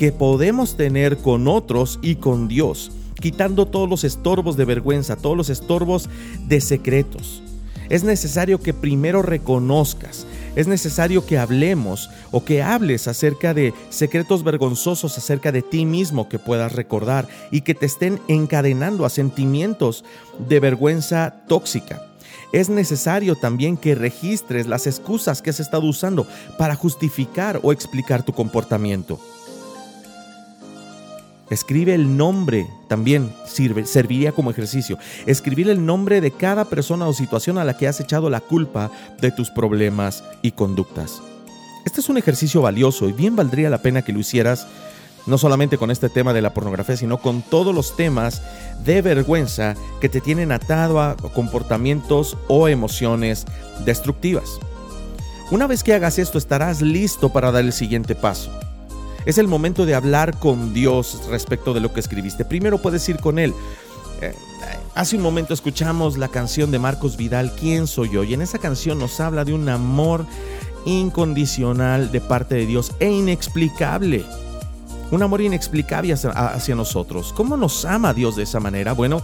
que 0.00 0.12
podemos 0.12 0.78
tener 0.78 1.18
con 1.18 1.46
otros 1.46 1.98
y 2.00 2.14
con 2.14 2.48
Dios, 2.48 2.90
quitando 3.20 3.66
todos 3.66 3.86
los 3.86 4.02
estorbos 4.02 4.56
de 4.56 4.64
vergüenza, 4.64 5.14
todos 5.14 5.36
los 5.36 5.50
estorbos 5.50 6.08
de 6.48 6.62
secretos. 6.62 7.42
Es 7.90 8.02
necesario 8.02 8.62
que 8.62 8.72
primero 8.72 9.20
reconozcas, 9.20 10.26
es 10.56 10.68
necesario 10.68 11.26
que 11.26 11.36
hablemos 11.36 12.08
o 12.30 12.46
que 12.46 12.62
hables 12.62 13.08
acerca 13.08 13.52
de 13.52 13.74
secretos 13.90 14.42
vergonzosos 14.42 15.18
acerca 15.18 15.52
de 15.52 15.60
ti 15.60 15.84
mismo 15.84 16.30
que 16.30 16.38
puedas 16.38 16.72
recordar 16.72 17.28
y 17.50 17.60
que 17.60 17.74
te 17.74 17.84
estén 17.84 18.22
encadenando 18.26 19.04
a 19.04 19.10
sentimientos 19.10 20.02
de 20.48 20.60
vergüenza 20.60 21.42
tóxica. 21.46 22.06
Es 22.52 22.70
necesario 22.70 23.36
también 23.36 23.76
que 23.76 23.94
registres 23.94 24.66
las 24.66 24.86
excusas 24.86 25.42
que 25.42 25.50
has 25.50 25.60
estado 25.60 25.84
usando 25.84 26.26
para 26.56 26.74
justificar 26.74 27.60
o 27.62 27.70
explicar 27.70 28.22
tu 28.22 28.32
comportamiento. 28.32 29.20
Escribe 31.50 31.94
el 31.94 32.16
nombre, 32.16 32.68
también 32.86 33.32
sirve, 33.44 33.84
serviría 33.84 34.32
como 34.32 34.52
ejercicio. 34.52 34.98
Escribir 35.26 35.68
el 35.68 35.84
nombre 35.84 36.20
de 36.20 36.30
cada 36.30 36.64
persona 36.64 37.08
o 37.08 37.12
situación 37.12 37.58
a 37.58 37.64
la 37.64 37.76
que 37.76 37.88
has 37.88 38.00
echado 38.00 38.30
la 38.30 38.40
culpa 38.40 38.90
de 39.20 39.32
tus 39.32 39.50
problemas 39.50 40.22
y 40.42 40.52
conductas. 40.52 41.20
Este 41.84 42.00
es 42.00 42.08
un 42.08 42.18
ejercicio 42.18 42.62
valioso 42.62 43.08
y 43.08 43.12
bien 43.12 43.34
valdría 43.34 43.68
la 43.68 43.82
pena 43.82 44.02
que 44.02 44.12
lo 44.12 44.20
hicieras 44.20 44.68
no 45.26 45.38
solamente 45.38 45.76
con 45.76 45.90
este 45.90 46.08
tema 46.08 46.32
de 46.32 46.42
la 46.42 46.54
pornografía, 46.54 46.96
sino 46.96 47.18
con 47.18 47.42
todos 47.42 47.74
los 47.74 47.96
temas 47.96 48.42
de 48.84 49.02
vergüenza 49.02 49.74
que 50.00 50.08
te 50.08 50.20
tienen 50.20 50.52
atado 50.52 51.00
a 51.00 51.16
comportamientos 51.34 52.38
o 52.48 52.68
emociones 52.68 53.44
destructivas. 53.84 54.58
Una 55.50 55.66
vez 55.66 55.82
que 55.82 55.94
hagas 55.94 56.18
esto, 56.18 56.38
estarás 56.38 56.80
listo 56.80 57.30
para 57.32 57.50
dar 57.50 57.64
el 57.64 57.72
siguiente 57.72 58.14
paso. 58.14 58.50
Es 59.26 59.38
el 59.38 59.48
momento 59.48 59.84
de 59.84 59.94
hablar 59.94 60.38
con 60.38 60.72
Dios 60.72 61.22
respecto 61.28 61.74
de 61.74 61.80
lo 61.80 61.92
que 61.92 62.00
escribiste. 62.00 62.44
Primero 62.44 62.78
puedes 62.78 63.06
ir 63.08 63.18
con 63.18 63.38
Él. 63.38 63.54
Eh, 64.22 64.34
hace 64.94 65.16
un 65.16 65.22
momento 65.22 65.52
escuchamos 65.52 66.16
la 66.16 66.28
canción 66.28 66.70
de 66.70 66.78
Marcos 66.78 67.16
Vidal, 67.16 67.54
¿Quién 67.54 67.86
soy 67.86 68.10
yo? 68.10 68.24
Y 68.24 68.34
en 68.34 68.42
esa 68.42 68.58
canción 68.58 68.98
nos 68.98 69.20
habla 69.20 69.44
de 69.44 69.52
un 69.52 69.68
amor 69.68 70.26
incondicional 70.86 72.10
de 72.10 72.20
parte 72.20 72.54
de 72.54 72.66
Dios 72.66 72.92
e 72.98 73.10
inexplicable. 73.10 74.24
Un 75.10 75.22
amor 75.22 75.40
inexplicable 75.42 76.12
hacia, 76.12 76.30
hacia 76.30 76.74
nosotros. 76.74 77.32
¿Cómo 77.34 77.56
nos 77.56 77.84
ama 77.84 78.14
Dios 78.14 78.36
de 78.36 78.44
esa 78.44 78.60
manera? 78.60 78.92
Bueno, 78.92 79.22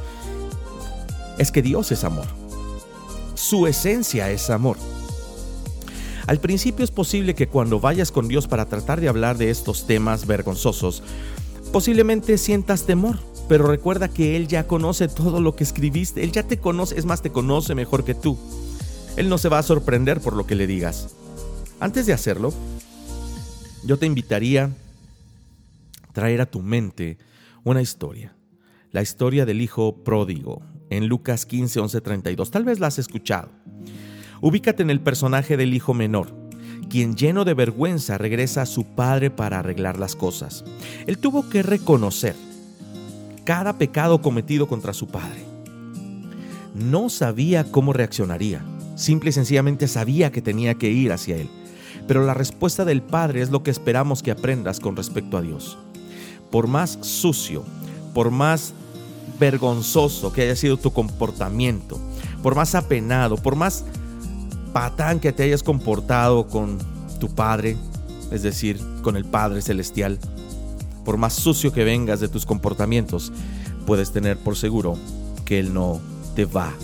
es 1.39 1.51
que 1.51 1.63
Dios 1.63 1.91
es 1.93 2.05
amor. 2.05 2.27
Su 3.35 3.67
esencia 3.67 4.31
es 4.31 4.51
amor. 4.51 4.77
Al 6.27 6.41
principio 6.41 6.85
es 6.85 6.91
posible 6.91 7.35
que 7.35 7.47
cuando 7.47 7.79
vayas 7.79 8.11
con 8.11 8.27
Dios 8.27 8.49
para 8.49 8.67
tratar 8.67 9.01
de 9.01 9.09
hablar 9.09 9.39
de 9.39 9.51
estos 9.51 9.87
temas 9.87 10.27
vergonzosos, 10.27 11.03
posiblemente 11.73 12.37
sientas 12.37 12.85
temor, 12.85 13.19
pero 13.49 13.69
recuerda 13.69 14.09
que 14.09 14.37
Él 14.37 14.49
ya 14.49 14.67
conoce 14.67 15.07
todo 15.07 15.41
lo 15.41 15.55
que 15.55 15.63
escribiste, 15.63 16.25
Él 16.25 16.33
ya 16.33 16.43
te 16.43 16.59
conoce, 16.59 16.99
es 16.99 17.05
más, 17.05 17.23
te 17.23 17.31
conoce 17.31 17.77
mejor 17.77 18.05
que 18.05 18.15
tú. 18.15 18.37
Él 19.17 19.29
no 19.29 19.39
se 19.39 19.49
va 19.49 19.61
a 19.61 19.63
sorprender 19.63 20.21
por 20.21 20.35
lo 20.35 20.47
que 20.47 20.57
le 20.57 20.67
digas. 20.67 21.15
Antes 21.79 22.07
de 22.07 22.13
hacerlo, 22.13 22.53
yo 23.85 23.97
te 23.99 24.07
invitaría 24.07 24.65
a 24.65 26.13
traer 26.13 26.41
a 26.41 26.47
tu 26.47 26.61
mente 26.61 27.19
una 27.63 27.83
historia, 27.83 28.35
la 28.91 29.03
historia 29.03 29.47
del 29.47 29.61
hijo 29.61 30.03
pródigo, 30.03 30.63
en 30.91 31.07
Lucas 31.07 31.47
15, 31.47 31.81
11, 31.81 32.01
32. 32.01 32.51
Tal 32.51 32.65
vez 32.65 32.81
la 32.81 32.89
has 32.89 32.99
escuchado. 32.99 33.51
Ubícate 34.41 34.83
en 34.83 34.91
el 34.91 35.01
personaje 35.01 35.57
del 35.57 35.75
hijo 35.75 35.95
menor, 35.95 36.29
quien 36.91 37.17
lleno 37.17 37.45
de 37.45 37.55
vergüenza 37.55 38.19
regresa 38.19 38.63
a 38.63 38.67
su 38.67 38.85
padre 38.85 39.31
para 39.31 39.59
arreglar 39.59 39.99
las 39.99 40.15
cosas. 40.15 40.65
Él 41.07 41.19
tuvo 41.19 41.49
que 41.49 41.63
reconocer 41.63 42.37
cada 43.45 43.79
pecado 43.79 44.21
cometido 44.21 44.67
contra 44.67 44.93
su 44.93 45.07
padre. 45.07 45.45
No 46.75 47.09
sabía 47.09 47.65
cómo 47.65 47.93
reaccionaría, 47.93 48.63
simple 48.97 49.31
y 49.31 49.33
sencillamente 49.33 49.89
sabía 49.89 50.31
que 50.31 50.43
tenía 50.43 50.75
que 50.75 50.91
ir 50.91 51.13
hacia 51.13 51.37
él. 51.37 51.49
Pero 52.07 52.25
la 52.25 52.35
respuesta 52.35 52.85
del 52.85 53.03
padre 53.03 53.41
es 53.41 53.51
lo 53.51 53.63
que 53.63 53.71
esperamos 53.71 54.23
que 54.23 54.31
aprendas 54.31 54.81
con 54.81 54.97
respecto 54.97 55.39
a 55.39 55.43
Dios. 55.43 55.79
Por 56.51 56.67
más 56.67 56.99
sucio, 57.01 57.65
por 58.13 58.31
más 58.31 58.75
vergonzoso 59.41 60.33
que 60.33 60.43
haya 60.43 60.57
sido 60.57 60.77
tu 60.77 60.93
comportamiento, 60.93 61.99
por 62.43 62.55
más 62.55 62.75
apenado, 62.75 63.37
por 63.37 63.57
más 63.57 63.85
patán 64.77 65.21
que 65.21 65.33
te 65.33 65.43
hayas 65.43 65.63
comportado 65.63 66.49
con 66.49 66.77
tu 67.19 67.35
Padre, 67.35 67.79
es 68.31 68.43
decir, 68.43 68.79
con 69.01 69.17
el 69.17 69.25
Padre 69.25 69.63
Celestial, 69.63 70.19
por 71.03 71.17
más 71.17 71.33
sucio 71.33 71.73
que 71.73 71.83
vengas 71.83 72.21
de 72.21 72.29
tus 72.29 72.45
comportamientos, 72.45 73.33
puedes 73.87 74.13
tener 74.13 74.37
por 74.37 74.55
seguro 74.55 74.99
que 75.47 75.59
Él 75.61 75.73
no 75.73 75.99
te 76.35 76.45
va 76.45 76.75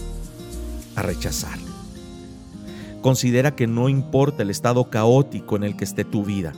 a 0.97 1.03
rechazar. 1.03 1.59
Considera 3.03 3.55
que 3.55 3.67
no 3.67 3.91
importa 3.91 4.43
el 4.43 4.49
estado 4.49 4.89
caótico 4.89 5.57
en 5.57 5.65
el 5.65 5.77
que 5.77 5.85
esté 5.85 6.07
tu 6.07 6.25
vida. 6.25 6.55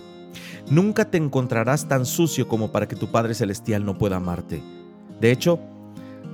Nunca 0.70 1.10
te 1.10 1.18
encontrarás 1.18 1.88
tan 1.88 2.06
sucio 2.06 2.46
como 2.46 2.70
para 2.70 2.86
que 2.86 2.94
tu 2.94 3.10
Padre 3.10 3.34
Celestial 3.34 3.84
no 3.84 3.98
pueda 3.98 4.18
amarte. 4.18 4.62
De 5.20 5.32
hecho, 5.32 5.58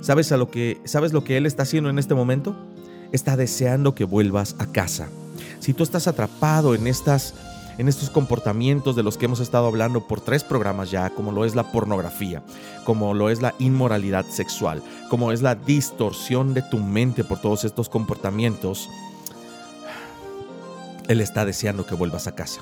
¿sabes, 0.01 0.31
a 0.31 0.37
lo 0.37 0.51
que, 0.51 0.79
¿sabes 0.83 1.11
lo 1.11 1.23
que 1.23 1.37
Él 1.37 1.47
está 1.47 1.63
haciendo 1.63 1.89
en 1.89 1.97
este 1.97 2.13
momento? 2.13 2.55
Está 3.11 3.35
deseando 3.35 3.95
que 3.95 4.05
vuelvas 4.05 4.55
a 4.59 4.67
casa. 4.67 5.09
Si 5.59 5.73
tú 5.73 5.83
estás 5.83 6.07
atrapado 6.07 6.75
en 6.75 6.87
estas 6.87 7.33
en 7.77 7.87
estos 7.87 8.09
comportamientos 8.09 8.95
de 8.95 9.03
los 9.03 9.17
que 9.17 9.25
hemos 9.25 9.39
estado 9.39 9.65
hablando 9.65 10.05
por 10.07 10.21
tres 10.21 10.43
programas 10.43 10.91
ya, 10.91 11.09
como 11.09 11.31
lo 11.31 11.45
es 11.45 11.55
la 11.55 11.71
pornografía, 11.71 12.43
como 12.85 13.13
lo 13.13 13.29
es 13.29 13.41
la 13.41 13.55
inmoralidad 13.59 14.25
sexual, 14.27 14.83
como 15.09 15.31
es 15.31 15.41
la 15.41 15.55
distorsión 15.55 16.53
de 16.53 16.61
tu 16.61 16.77
mente 16.77 17.23
por 17.23 17.39
todos 17.39 17.63
estos 17.63 17.89
comportamientos, 17.89 18.87
Él 21.07 21.21
está 21.21 21.45
deseando 21.45 21.85
que 21.85 21.95
vuelvas 21.95 22.27
a 22.27 22.35
casa, 22.35 22.61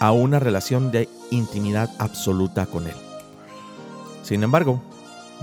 a 0.00 0.12
una 0.12 0.38
relación 0.38 0.90
de 0.90 1.08
intimidad 1.30 1.90
absoluta 1.98 2.66
con 2.66 2.86
Él. 2.86 2.96
Sin 4.22 4.42
embargo, 4.42 4.80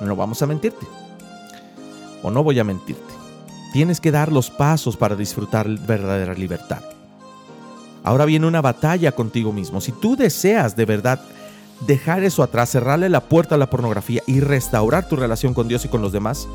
no 0.01 0.15
vamos 0.15 0.41
a 0.41 0.47
mentirte, 0.47 0.87
o 2.23 2.31
no 2.31 2.43
voy 2.43 2.57
a 2.59 2.63
mentirte. 2.63 3.20
Tienes 3.71 4.01
que 4.01 4.11
dar 4.11 4.31
los 4.31 4.49
pasos 4.49 4.97
para 4.97 5.15
disfrutar 5.15 5.67
verdadera 5.67 6.33
libertad. 6.33 6.81
Ahora 8.03 8.25
viene 8.25 8.47
una 8.47 8.61
batalla 8.61 9.11
contigo 9.11 9.53
mismo. 9.53 9.79
Si 9.79 9.91
tú 9.91 10.15
deseas 10.15 10.75
de 10.75 10.85
verdad 10.85 11.21
dejar 11.87 12.23
eso 12.23 12.43
atrás, 12.43 12.69
cerrarle 12.69 13.09
la 13.09 13.21
puerta 13.21 13.55
a 13.55 13.57
la 13.57 13.69
pornografía 13.69 14.21
y 14.27 14.39
restaurar 14.39 15.07
tu 15.07 15.15
relación 15.15 15.53
con 15.53 15.67
Dios 15.67 15.85
y 15.85 15.87
con 15.87 16.01
los 16.01 16.11
demás, 16.11 16.47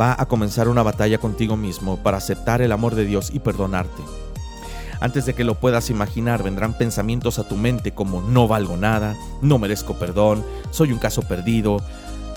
va 0.00 0.14
a 0.18 0.26
comenzar 0.26 0.68
una 0.68 0.82
batalla 0.82 1.18
contigo 1.18 1.56
mismo 1.56 1.96
para 1.96 2.18
aceptar 2.18 2.62
el 2.62 2.72
amor 2.72 2.94
de 2.94 3.04
Dios 3.04 3.30
y 3.32 3.40
perdonarte. 3.40 4.02
Antes 5.00 5.24
de 5.24 5.34
que 5.34 5.44
lo 5.44 5.54
puedas 5.54 5.88
imaginar, 5.88 6.42
vendrán 6.42 6.76
pensamientos 6.76 7.38
a 7.38 7.48
tu 7.48 7.56
mente 7.56 7.92
como 7.92 8.20
no 8.20 8.46
valgo 8.46 8.76
nada, 8.76 9.16
no 9.40 9.58
merezco 9.58 9.94
perdón, 9.94 10.44
soy 10.70 10.92
un 10.92 10.98
caso 10.98 11.22
perdido. 11.22 11.78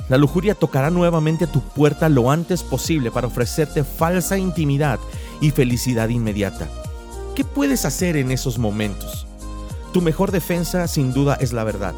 La 0.09 0.17
lujuria 0.17 0.53
tocará 0.53 0.89
nuevamente 0.89 1.45
a 1.45 1.51
tu 1.51 1.61
puerta 1.61 2.09
lo 2.09 2.29
antes 2.29 2.61
posible 2.61 3.09
para 3.09 3.27
ofrecerte 3.27 3.83
falsa 3.83 4.37
intimidad 4.37 4.99
y 5.39 5.51
felicidad 5.51 6.09
inmediata. 6.09 6.67
¿Qué 7.35 7.43
puedes 7.45 7.85
hacer 7.85 8.17
en 8.17 8.31
esos 8.31 8.59
momentos? 8.59 9.25
Tu 9.93 10.01
mejor 10.01 10.31
defensa 10.31 10.87
sin 10.87 11.13
duda 11.13 11.37
es 11.39 11.53
la 11.53 11.63
verdad. 11.63 11.95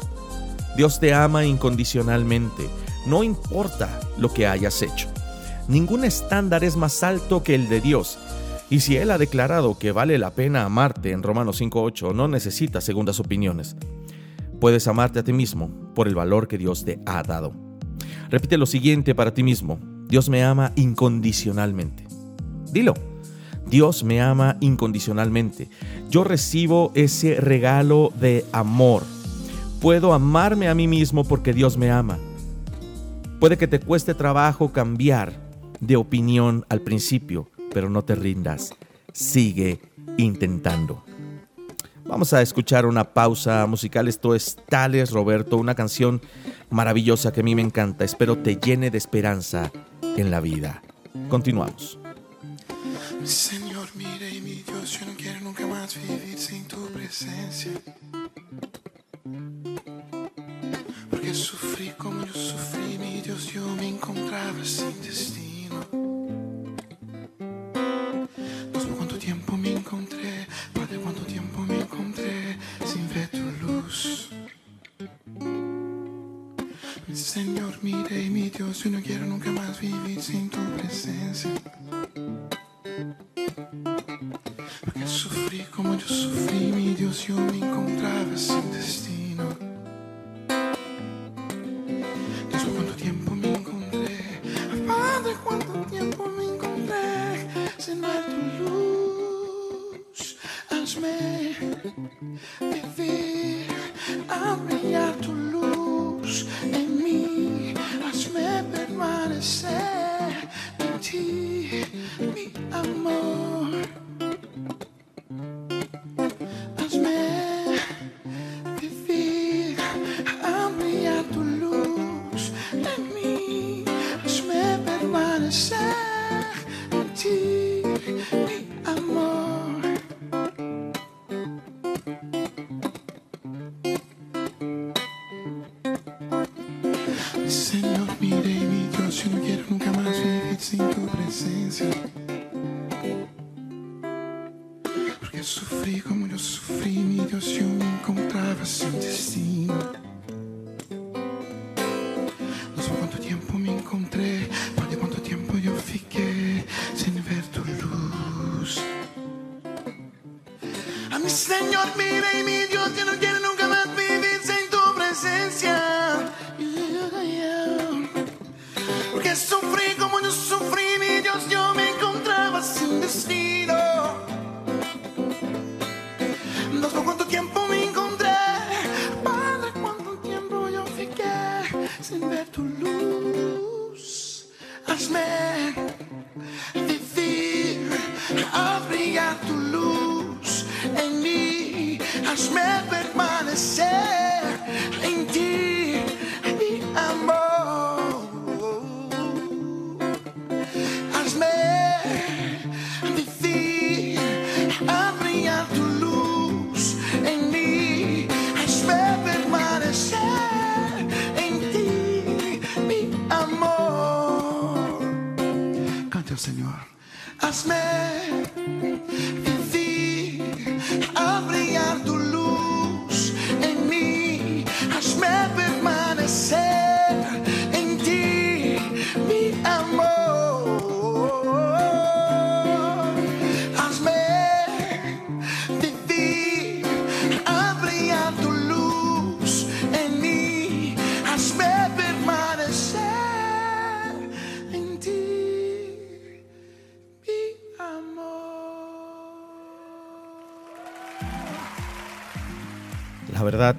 Dios 0.76 1.00
te 1.00 1.14
ama 1.14 1.44
incondicionalmente, 1.44 2.68
no 3.06 3.24
importa 3.24 4.00
lo 4.18 4.32
que 4.32 4.46
hayas 4.46 4.82
hecho. 4.82 5.08
Ningún 5.68 6.04
estándar 6.04 6.62
es 6.62 6.76
más 6.76 7.02
alto 7.02 7.42
que 7.42 7.54
el 7.54 7.68
de 7.68 7.80
Dios. 7.80 8.18
Y 8.70 8.80
si 8.80 8.96
Él 8.96 9.10
ha 9.10 9.18
declarado 9.18 9.78
que 9.78 9.92
vale 9.92 10.18
la 10.18 10.30
pena 10.30 10.64
amarte 10.64 11.10
en 11.10 11.22
Romanos 11.22 11.60
5.8, 11.60 12.14
no 12.14 12.28
necesitas 12.28 12.84
segundas 12.84 13.18
opiniones. 13.18 13.76
Puedes 14.60 14.86
amarte 14.86 15.18
a 15.18 15.24
ti 15.24 15.32
mismo 15.32 15.70
por 15.94 16.08
el 16.08 16.14
valor 16.14 16.46
que 16.46 16.58
Dios 16.58 16.84
te 16.84 17.00
ha 17.04 17.22
dado. 17.22 17.65
Repite 18.30 18.56
lo 18.56 18.66
siguiente 18.66 19.14
para 19.14 19.34
ti 19.34 19.42
mismo. 19.42 19.78
Dios 20.08 20.28
me 20.28 20.44
ama 20.44 20.72
incondicionalmente. 20.76 22.06
Dilo. 22.72 22.94
Dios 23.68 24.04
me 24.04 24.20
ama 24.20 24.56
incondicionalmente. 24.60 25.68
Yo 26.08 26.22
recibo 26.24 26.92
ese 26.94 27.40
regalo 27.40 28.12
de 28.20 28.44
amor. 28.52 29.02
Puedo 29.80 30.12
amarme 30.12 30.68
a 30.68 30.74
mí 30.74 30.86
mismo 30.86 31.24
porque 31.24 31.52
Dios 31.52 31.76
me 31.76 31.90
ama. 31.90 32.18
Puede 33.40 33.58
que 33.58 33.66
te 33.66 33.80
cueste 33.80 34.14
trabajo 34.14 34.72
cambiar 34.72 35.32
de 35.80 35.96
opinión 35.96 36.64
al 36.68 36.80
principio, 36.80 37.48
pero 37.72 37.90
no 37.90 38.02
te 38.02 38.14
rindas. 38.14 38.72
Sigue 39.12 39.80
intentando. 40.16 41.05
Vamos 42.08 42.32
a 42.32 42.40
escuchar 42.40 42.86
una 42.86 43.04
pausa 43.04 43.66
musical. 43.66 44.06
Esto 44.06 44.34
es 44.34 44.56
Tales 44.68 45.10
Roberto, 45.10 45.56
una 45.56 45.74
canción 45.74 46.22
maravillosa 46.70 47.32
que 47.32 47.40
a 47.40 47.42
mí 47.42 47.54
me 47.54 47.62
encanta. 47.62 48.04
Espero 48.04 48.38
te 48.38 48.56
llene 48.56 48.90
de 48.90 48.98
esperanza 48.98 49.72
en 50.16 50.30
la 50.30 50.40
vida. 50.40 50.82
Continuamos. 51.28 51.98
Señor, 53.24 53.88
mire 53.94 54.30
y 54.30 54.40
mi 54.40 54.62
Dios, 54.62 55.00
yo 55.00 55.06
no 55.06 55.14
quiero 55.16 55.40
nunca 55.40 55.66
más 55.66 55.96
vivir 55.96 56.38
sin 56.38 56.64
tu 56.66 56.86
presencia. 56.88 57.72
Porque 61.10 61.34
sufrí 61.34 61.90
como 61.98 62.24
yo 62.24 62.32
sufrí, 62.32 62.98
mi 62.98 63.20
Dios, 63.20 63.52
yo 63.52 63.66
me 63.76 63.88
encontraba 63.88 64.64
sin 64.64 65.02
destino. 65.02 65.45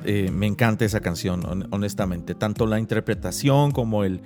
Eh, 0.04 0.30
me 0.34 0.48
encanta 0.48 0.84
esa 0.84 1.00
canción, 1.00 1.44
hon- 1.46 1.68
honestamente. 1.72 2.36
Tanto 2.36 2.66
la 2.66 2.80
interpretación 2.80 3.72
como 3.72 4.04
el, 4.04 4.22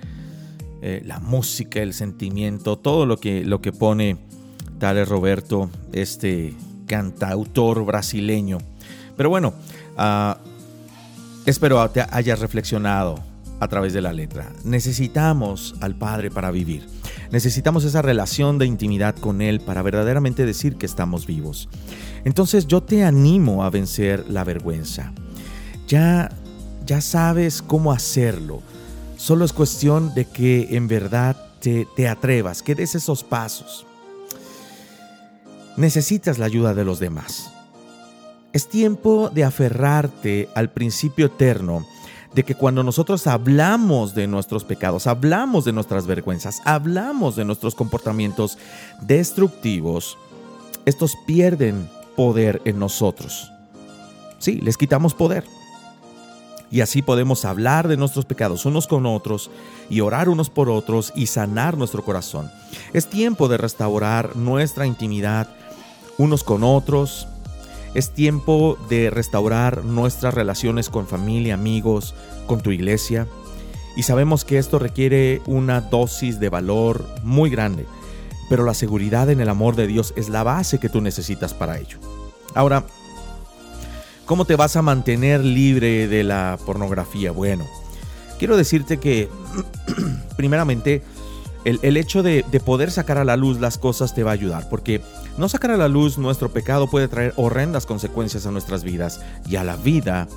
eh, 0.80 1.02
la 1.04 1.20
música, 1.20 1.80
el 1.80 1.92
sentimiento, 1.94 2.76
todo 2.78 3.06
lo 3.06 3.18
que, 3.18 3.44
lo 3.44 3.60
que 3.60 3.72
pone 3.72 4.16
Tales 4.78 5.08
Roberto, 5.08 5.70
este 5.92 6.54
cantautor 6.86 7.84
brasileño. 7.84 8.58
Pero 9.16 9.28
bueno, 9.30 9.54
ah, 9.96 10.38
espero 11.46 11.88
te 11.90 12.04
hayas 12.10 12.40
reflexionado 12.40 13.16
a 13.60 13.68
través 13.68 13.92
de 13.92 14.00
la 14.00 14.12
letra. 14.12 14.50
Necesitamos 14.64 15.76
al 15.80 15.94
Padre 15.94 16.30
para 16.30 16.50
vivir. 16.50 16.84
Necesitamos 17.30 17.84
esa 17.84 18.02
relación 18.02 18.58
de 18.58 18.66
intimidad 18.66 19.14
con 19.14 19.40
Él 19.40 19.60
para 19.60 19.82
verdaderamente 19.82 20.44
decir 20.44 20.76
que 20.76 20.86
estamos 20.86 21.26
vivos. 21.26 21.68
Entonces 22.24 22.66
yo 22.66 22.82
te 22.82 23.04
animo 23.04 23.64
a 23.64 23.70
vencer 23.70 24.24
la 24.28 24.44
vergüenza. 24.44 25.12
Ya, 25.92 26.30
ya 26.86 27.02
sabes 27.02 27.60
cómo 27.60 27.92
hacerlo. 27.92 28.62
Solo 29.18 29.44
es 29.44 29.52
cuestión 29.52 30.14
de 30.14 30.24
que 30.24 30.68
en 30.70 30.88
verdad 30.88 31.36
te, 31.60 31.86
te 31.94 32.08
atrevas, 32.08 32.62
que 32.62 32.74
des 32.74 32.94
esos 32.94 33.22
pasos. 33.22 33.84
Necesitas 35.76 36.38
la 36.38 36.46
ayuda 36.46 36.72
de 36.72 36.86
los 36.86 36.98
demás. 36.98 37.52
Es 38.54 38.70
tiempo 38.70 39.28
de 39.28 39.44
aferrarte 39.44 40.48
al 40.54 40.70
principio 40.70 41.26
eterno 41.26 41.86
de 42.34 42.42
que 42.42 42.54
cuando 42.54 42.82
nosotros 42.82 43.26
hablamos 43.26 44.14
de 44.14 44.26
nuestros 44.26 44.64
pecados, 44.64 45.06
hablamos 45.06 45.66
de 45.66 45.72
nuestras 45.72 46.06
vergüenzas, 46.06 46.62
hablamos 46.64 47.36
de 47.36 47.44
nuestros 47.44 47.74
comportamientos 47.74 48.56
destructivos, 49.02 50.16
estos 50.86 51.18
pierden 51.26 51.86
poder 52.16 52.62
en 52.64 52.78
nosotros. 52.78 53.52
Sí, 54.38 54.58
les 54.62 54.78
quitamos 54.78 55.12
poder. 55.12 55.44
Y 56.72 56.80
así 56.80 57.02
podemos 57.02 57.44
hablar 57.44 57.86
de 57.86 57.98
nuestros 57.98 58.24
pecados 58.24 58.64
unos 58.64 58.86
con 58.86 59.04
otros 59.04 59.50
y 59.90 60.00
orar 60.00 60.30
unos 60.30 60.48
por 60.48 60.70
otros 60.70 61.12
y 61.14 61.26
sanar 61.26 61.76
nuestro 61.76 62.02
corazón. 62.02 62.50
Es 62.94 63.08
tiempo 63.08 63.46
de 63.46 63.58
restaurar 63.58 64.36
nuestra 64.36 64.86
intimidad 64.86 65.48
unos 66.16 66.42
con 66.42 66.64
otros. 66.64 67.28
Es 67.92 68.10
tiempo 68.10 68.78
de 68.88 69.10
restaurar 69.10 69.84
nuestras 69.84 70.32
relaciones 70.32 70.88
con 70.88 71.06
familia, 71.06 71.54
amigos, 71.54 72.14
con 72.46 72.62
tu 72.62 72.70
iglesia. 72.70 73.28
Y 73.94 74.04
sabemos 74.04 74.46
que 74.46 74.56
esto 74.56 74.78
requiere 74.78 75.42
una 75.44 75.82
dosis 75.82 76.40
de 76.40 76.48
valor 76.48 77.06
muy 77.22 77.50
grande, 77.50 77.84
pero 78.48 78.64
la 78.64 78.72
seguridad 78.72 79.28
en 79.28 79.42
el 79.42 79.50
amor 79.50 79.76
de 79.76 79.86
Dios 79.86 80.14
es 80.16 80.30
la 80.30 80.42
base 80.42 80.80
que 80.80 80.88
tú 80.88 81.02
necesitas 81.02 81.52
para 81.52 81.78
ello. 81.78 81.98
Ahora, 82.54 82.86
¿cómo 84.32 84.46
te 84.46 84.56
vas 84.56 84.76
a 84.76 84.82
mantener 84.82 85.44
libre 85.44 86.08
de 86.08 86.24
la 86.24 86.58
pornografía? 86.64 87.32
Bueno, 87.32 87.66
quiero 88.38 88.56
decirte 88.56 88.96
que, 88.96 89.28
primeramente, 90.38 91.02
el, 91.66 91.78
el 91.82 91.98
hecho 91.98 92.22
de, 92.22 92.42
de 92.50 92.58
poder 92.58 92.90
sacar 92.90 93.18
a 93.18 93.26
la 93.26 93.36
luz 93.36 93.60
las 93.60 93.76
cosas 93.76 94.14
te 94.14 94.22
va 94.22 94.30
a 94.30 94.32
ayudar, 94.32 94.70
porque 94.70 95.02
no 95.36 95.50
sacar 95.50 95.70
a 95.70 95.76
la 95.76 95.86
luz 95.86 96.16
nuestro 96.16 96.50
pecado 96.50 96.86
puede 96.86 97.08
traer 97.08 97.34
horrendas 97.36 97.84
consecuencias 97.84 98.46
a 98.46 98.50
nuestras 98.50 98.84
vidas 98.84 99.20
y 99.46 99.56
a 99.56 99.64
la 99.64 99.76
vida 99.76 100.28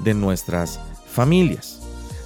de 0.00 0.14
nuestras 0.14 0.80
familias. 1.06 1.80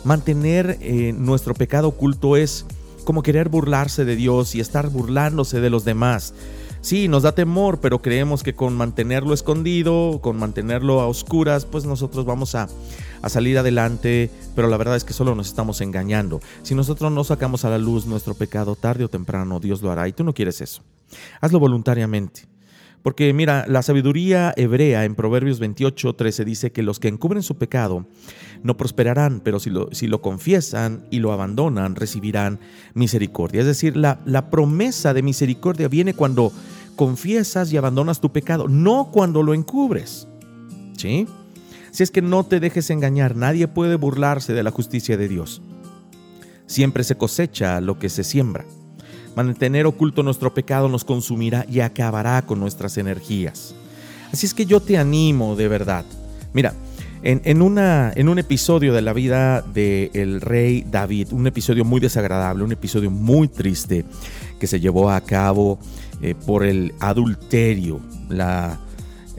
Mantener 0.04 0.78
eh, 0.80 1.12
nuestro 1.12 1.52
pecado 1.52 1.88
oculto 1.88 2.38
es 2.38 2.64
como 3.04 3.22
querer 3.22 3.50
burlarse 3.50 4.06
de 4.06 4.16
Dios 4.16 4.54
y 4.54 4.60
estar 4.60 4.88
burlándose 4.88 5.60
de 5.60 5.68
los 5.68 5.84
demás. 5.84 6.32
Sí, 6.80 7.08
nos 7.08 7.24
da 7.24 7.32
temor, 7.32 7.80
pero 7.80 8.00
creemos 8.00 8.42
que 8.42 8.54
con 8.54 8.76
mantenerlo 8.76 9.34
escondido, 9.34 10.20
con 10.22 10.38
mantenerlo 10.38 11.00
a 11.00 11.08
oscuras, 11.08 11.64
pues 11.64 11.84
nosotros 11.84 12.24
vamos 12.24 12.54
a, 12.54 12.68
a 13.20 13.28
salir 13.28 13.58
adelante, 13.58 14.30
pero 14.54 14.68
la 14.68 14.76
verdad 14.76 14.96
es 14.96 15.04
que 15.04 15.12
solo 15.12 15.34
nos 15.34 15.48
estamos 15.48 15.80
engañando. 15.80 16.40
Si 16.62 16.74
nosotros 16.74 17.10
no 17.10 17.24
sacamos 17.24 17.64
a 17.64 17.70
la 17.70 17.78
luz 17.78 18.06
nuestro 18.06 18.34
pecado 18.34 18.76
tarde 18.76 19.04
o 19.04 19.08
temprano, 19.08 19.60
Dios 19.60 19.82
lo 19.82 19.90
hará 19.90 20.08
y 20.08 20.12
tú 20.12 20.24
no 20.24 20.34
quieres 20.34 20.60
eso. 20.60 20.82
Hazlo 21.40 21.58
voluntariamente. 21.58 22.46
Porque 23.08 23.32
mira, 23.32 23.64
la 23.66 23.80
sabiduría 23.80 24.52
hebrea 24.54 25.06
en 25.06 25.14
Proverbios 25.14 25.60
28, 25.60 26.14
13 26.14 26.44
dice 26.44 26.72
que 26.72 26.82
los 26.82 27.00
que 27.00 27.08
encubren 27.08 27.42
su 27.42 27.56
pecado 27.56 28.06
no 28.62 28.76
prosperarán, 28.76 29.40
pero 29.42 29.60
si 29.60 29.70
lo, 29.70 29.88
si 29.92 30.08
lo 30.08 30.20
confiesan 30.20 31.06
y 31.10 31.20
lo 31.20 31.32
abandonan, 31.32 31.96
recibirán 31.96 32.60
misericordia. 32.92 33.62
Es 33.62 33.66
decir, 33.66 33.96
la, 33.96 34.20
la 34.26 34.50
promesa 34.50 35.14
de 35.14 35.22
misericordia 35.22 35.88
viene 35.88 36.12
cuando 36.12 36.52
confiesas 36.96 37.72
y 37.72 37.78
abandonas 37.78 38.20
tu 38.20 38.30
pecado, 38.30 38.68
no 38.68 39.08
cuando 39.10 39.42
lo 39.42 39.54
encubres. 39.54 40.28
¿Sí? 40.98 41.26
Si 41.90 42.02
es 42.02 42.10
que 42.10 42.20
no 42.20 42.44
te 42.44 42.60
dejes 42.60 42.90
engañar, 42.90 43.36
nadie 43.36 43.68
puede 43.68 43.96
burlarse 43.96 44.52
de 44.52 44.62
la 44.62 44.70
justicia 44.70 45.16
de 45.16 45.28
Dios. 45.28 45.62
Siempre 46.66 47.04
se 47.04 47.16
cosecha 47.16 47.80
lo 47.80 47.98
que 47.98 48.10
se 48.10 48.22
siembra. 48.22 48.66
Mantener 49.38 49.86
oculto 49.86 50.24
nuestro 50.24 50.52
pecado 50.52 50.88
nos 50.88 51.04
consumirá 51.04 51.64
y 51.70 51.78
acabará 51.78 52.42
con 52.42 52.58
nuestras 52.58 52.98
energías. 52.98 53.72
Así 54.32 54.46
es 54.46 54.52
que 54.52 54.66
yo 54.66 54.80
te 54.80 54.98
animo 54.98 55.54
de 55.54 55.68
verdad. 55.68 56.04
Mira, 56.52 56.74
en, 57.22 57.62
un 57.62 58.38
episodio 58.40 58.92
de 58.92 59.00
la 59.00 59.12
vida 59.12 59.62
del 59.62 60.40
rey 60.40 60.84
David, 60.90 61.28
un 61.30 61.46
episodio 61.46 61.84
muy 61.84 62.00
desagradable, 62.00 62.64
un 62.64 62.72
episodio 62.72 63.12
muy 63.12 63.46
triste 63.46 64.04
que 64.58 64.66
se 64.66 64.80
llevó 64.80 65.08
a 65.08 65.20
cabo 65.20 65.78
eh, 66.20 66.34
por 66.34 66.64
el 66.64 66.92
adulterio, 66.98 68.00
la 68.28 68.80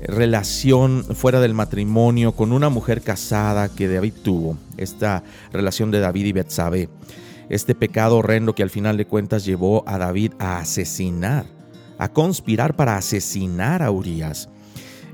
relación 0.02 1.04
fuera 1.04 1.42
del 1.42 1.54
matrimonio 1.54 2.32
con 2.32 2.54
una 2.54 2.70
mujer 2.70 3.02
casada 3.02 3.68
que 3.68 3.90
David 3.90 4.14
tuvo, 4.24 4.58
esta 4.78 5.24
relación 5.52 5.92
de 5.92 6.00
David 6.00 6.26
y 6.28 6.32
Betsabé 6.32 6.88
este 7.50 7.76
pecado 7.76 8.18
horrendo 8.18 8.54
que 8.54 8.64
al 8.64 8.70
final 8.70 8.98
de 8.98 9.06
cuentas 9.06 9.46
llevó 9.46 9.84
a 9.88 9.98
David 9.98 10.34
a 10.40 10.60
asesinar, 10.60 11.46
a 11.98 12.10
conspirar 12.10 12.76
para 12.76 12.96
asesinar 12.96 13.82
a 13.82 13.92
Urias. 13.92 14.50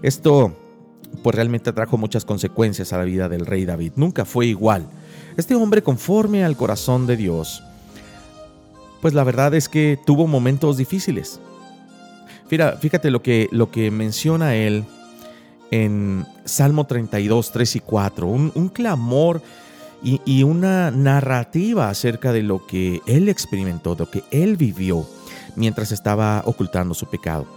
Esto 0.02 0.54
pues 1.24 1.36
realmente 1.36 1.72
trajo 1.72 1.98
muchas 1.98 2.26
consecuencias 2.26 2.94
a 2.94 2.98
la 2.98 3.06
vida 3.06 3.30
del 3.30 3.46
rey 3.46 3.66
David. 3.66 3.94
Nunca 3.96 4.26
fue 4.26 4.48
igual. 4.48 4.88
Este 5.38 5.56
hombre 5.56 5.82
conforme 5.82 6.44
al 6.44 6.58
corazón 6.58 7.08
de 7.08 7.18
Dios, 7.18 7.64
pues 9.02 9.14
la 9.14 9.24
verdad 9.24 9.54
es 9.54 9.70
que 9.70 9.98
tuvo 10.06 10.28
momentos 10.28 10.78
difíciles. 10.78 11.40
Fíjate, 12.48 13.10
lo 13.10 13.22
que, 13.22 13.48
lo 13.52 13.72
que 13.72 13.90
menciona 13.92 14.56
él 14.56 14.86
en 15.72 16.26
Salmo 16.46 16.86
32, 16.86 17.52
3 17.52 17.76
y 17.76 17.80
4, 17.80 18.28
un, 18.28 18.52
un 18.54 18.70
clamor 18.70 19.42
y, 20.06 20.44
una 20.44 20.92
narrativa 20.92 21.90
acerca 21.90 22.32
de 22.32 22.44
lo 22.44 22.66
que 22.68 23.02
él 23.08 23.28
experimentó, 23.28 23.96
de 23.96 24.06
lo 24.06 24.12
que 24.12 24.24
él 24.30 24.56
vivió 24.56 25.08
mientras 25.56 25.92
estaba 25.92 26.44
ocultando 26.46 26.94
su 26.94 27.08
pecado. 27.08 27.48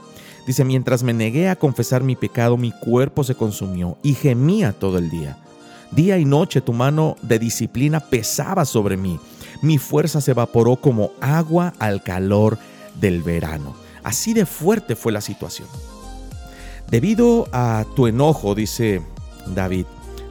Dice, 0.46 0.64
mientras 0.64 1.02
me 1.02 1.12
negué 1.12 1.50
a 1.50 1.56
confesar 1.56 2.02
mi 2.02 2.16
pecado, 2.16 2.56
mi 2.56 2.72
cuerpo 2.72 3.22
se 3.22 3.34
consumió 3.34 3.98
y 4.02 4.14
gemía 4.14 4.72
todo 4.72 4.96
el 4.96 5.10
día. 5.10 5.36
Día 5.90 6.16
y 6.18 6.24
noche 6.24 6.62
tu 6.62 6.72
mano 6.72 7.16
de 7.20 7.38
disciplina 7.38 8.00
pesaba 8.00 8.64
sobre 8.64 8.96
mí. 8.96 9.20
Mi 9.60 9.76
fuerza 9.76 10.22
se 10.22 10.30
evaporó 10.30 10.76
como 10.76 11.12
agua 11.20 11.74
al 11.78 12.02
calor 12.02 12.58
del 12.98 13.22
verano. 13.22 13.74
Así 14.02 14.32
de 14.32 14.46
fuerte 14.46 14.96
fue 14.96 15.12
la 15.12 15.20
situación. 15.20 15.68
Debido 16.90 17.46
a 17.52 17.84
tu 17.94 18.06
enojo, 18.06 18.54
dice 18.54 19.02
David, 19.54 19.84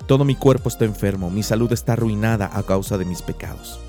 todo 0.08 0.26
mi 0.26 0.36
cuerpo 0.36 0.70
está 0.70 0.86
enfermo, 0.86 1.30
mi 1.30 1.44
salud 1.44 1.72
está 1.72 1.94
arruinada 1.94 2.50
a 2.52 2.64
causa 2.64 2.98
de 2.98 3.06
mis 3.06 3.22
pecados. 3.22 3.80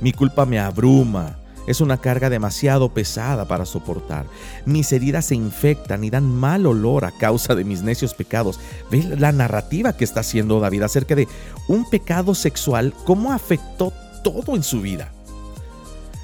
Mi 0.00 0.12
culpa 0.12 0.44
me 0.44 0.58
abruma, 0.58 1.38
es 1.66 1.80
una 1.80 1.96
carga 1.98 2.28
demasiado 2.28 2.92
pesada 2.92 3.46
para 3.46 3.64
soportar. 3.64 4.26
Mis 4.64 4.92
heridas 4.92 5.26
se 5.26 5.34
infectan 5.34 6.04
y 6.04 6.10
dan 6.10 6.34
mal 6.34 6.66
olor 6.66 7.04
a 7.04 7.12
causa 7.12 7.54
de 7.54 7.64
mis 7.64 7.82
necios 7.82 8.14
pecados. 8.14 8.60
¿Ves 8.90 9.18
la 9.18 9.32
narrativa 9.32 9.96
que 9.96 10.04
está 10.04 10.20
haciendo 10.20 10.60
David 10.60 10.82
acerca 10.82 11.14
de 11.14 11.28
un 11.68 11.88
pecado 11.88 12.34
sexual? 12.34 12.92
¿Cómo 13.04 13.32
afectó 13.32 13.92
todo 14.22 14.54
en 14.54 14.62
su 14.62 14.80
vida? 14.80 15.12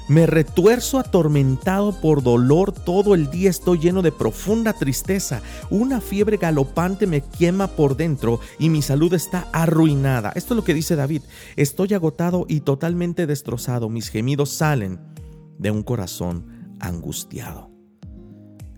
Me 0.09 0.25
retuerzo 0.25 0.99
atormentado 0.99 1.93
por 2.01 2.23
dolor 2.23 2.73
todo 2.73 3.15
el 3.15 3.29
día, 3.29 3.49
estoy 3.49 3.79
lleno 3.79 4.01
de 4.01 4.11
profunda 4.11 4.73
tristeza. 4.73 5.41
Una 5.69 6.01
fiebre 6.01 6.35
galopante 6.35 7.07
me 7.07 7.21
quema 7.21 7.67
por 7.67 7.95
dentro 7.95 8.41
y 8.59 8.69
mi 8.69 8.81
salud 8.81 9.13
está 9.13 9.47
arruinada. 9.53 10.33
Esto 10.35 10.53
es 10.53 10.57
lo 10.57 10.63
que 10.65 10.73
dice 10.73 10.97
David. 10.97 11.21
Estoy 11.55 11.93
agotado 11.93 12.45
y 12.49 12.61
totalmente 12.61 13.27
destrozado. 13.27 13.87
Mis 13.87 14.09
gemidos 14.09 14.49
salen 14.49 14.99
de 15.57 15.71
un 15.71 15.83
corazón 15.83 16.75
angustiado. 16.81 17.71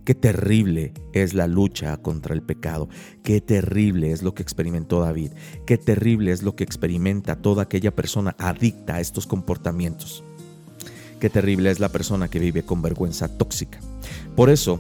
Qué 0.06 0.14
terrible 0.14 0.94
es 1.14 1.34
la 1.34 1.48
lucha 1.48 1.98
contra 1.98 2.36
el 2.36 2.44
pecado. 2.44 2.88
Qué 3.24 3.42
terrible 3.42 4.12
es 4.12 4.22
lo 4.22 4.36
que 4.36 4.44
experimentó 4.44 5.00
David. 5.00 5.32
Qué 5.66 5.80
terrible 5.80 6.32
es 6.32 6.44
lo 6.44 6.56
que 6.56 6.64
experimenta 6.64 7.38
toda 7.38 7.64
aquella 7.64 7.96
persona 7.96 8.36
adicta 8.38 8.98
a 8.98 9.00
estos 9.00 9.26
comportamientos. 9.26 10.24
Qué 11.26 11.32
terrible 11.32 11.72
es 11.72 11.80
la 11.80 11.90
persona 11.90 12.28
que 12.28 12.38
vive 12.38 12.62
con 12.62 12.84
vergüenza 12.84 13.28
tóxica. 13.28 13.80
Por 14.36 14.52
eso, 14.52 14.80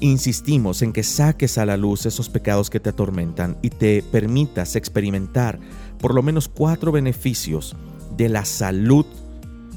insistimos 0.00 0.82
en 0.82 0.92
que 0.92 1.02
saques 1.02 1.56
a 1.56 1.64
la 1.64 1.78
luz 1.78 2.04
esos 2.04 2.28
pecados 2.28 2.68
que 2.68 2.78
te 2.78 2.90
atormentan 2.90 3.56
y 3.62 3.70
te 3.70 4.02
permitas 4.02 4.76
experimentar 4.76 5.58
por 5.98 6.14
lo 6.14 6.22
menos 6.22 6.48
cuatro 6.48 6.92
beneficios 6.92 7.74
de 8.18 8.28
la 8.28 8.44
salud 8.44 9.06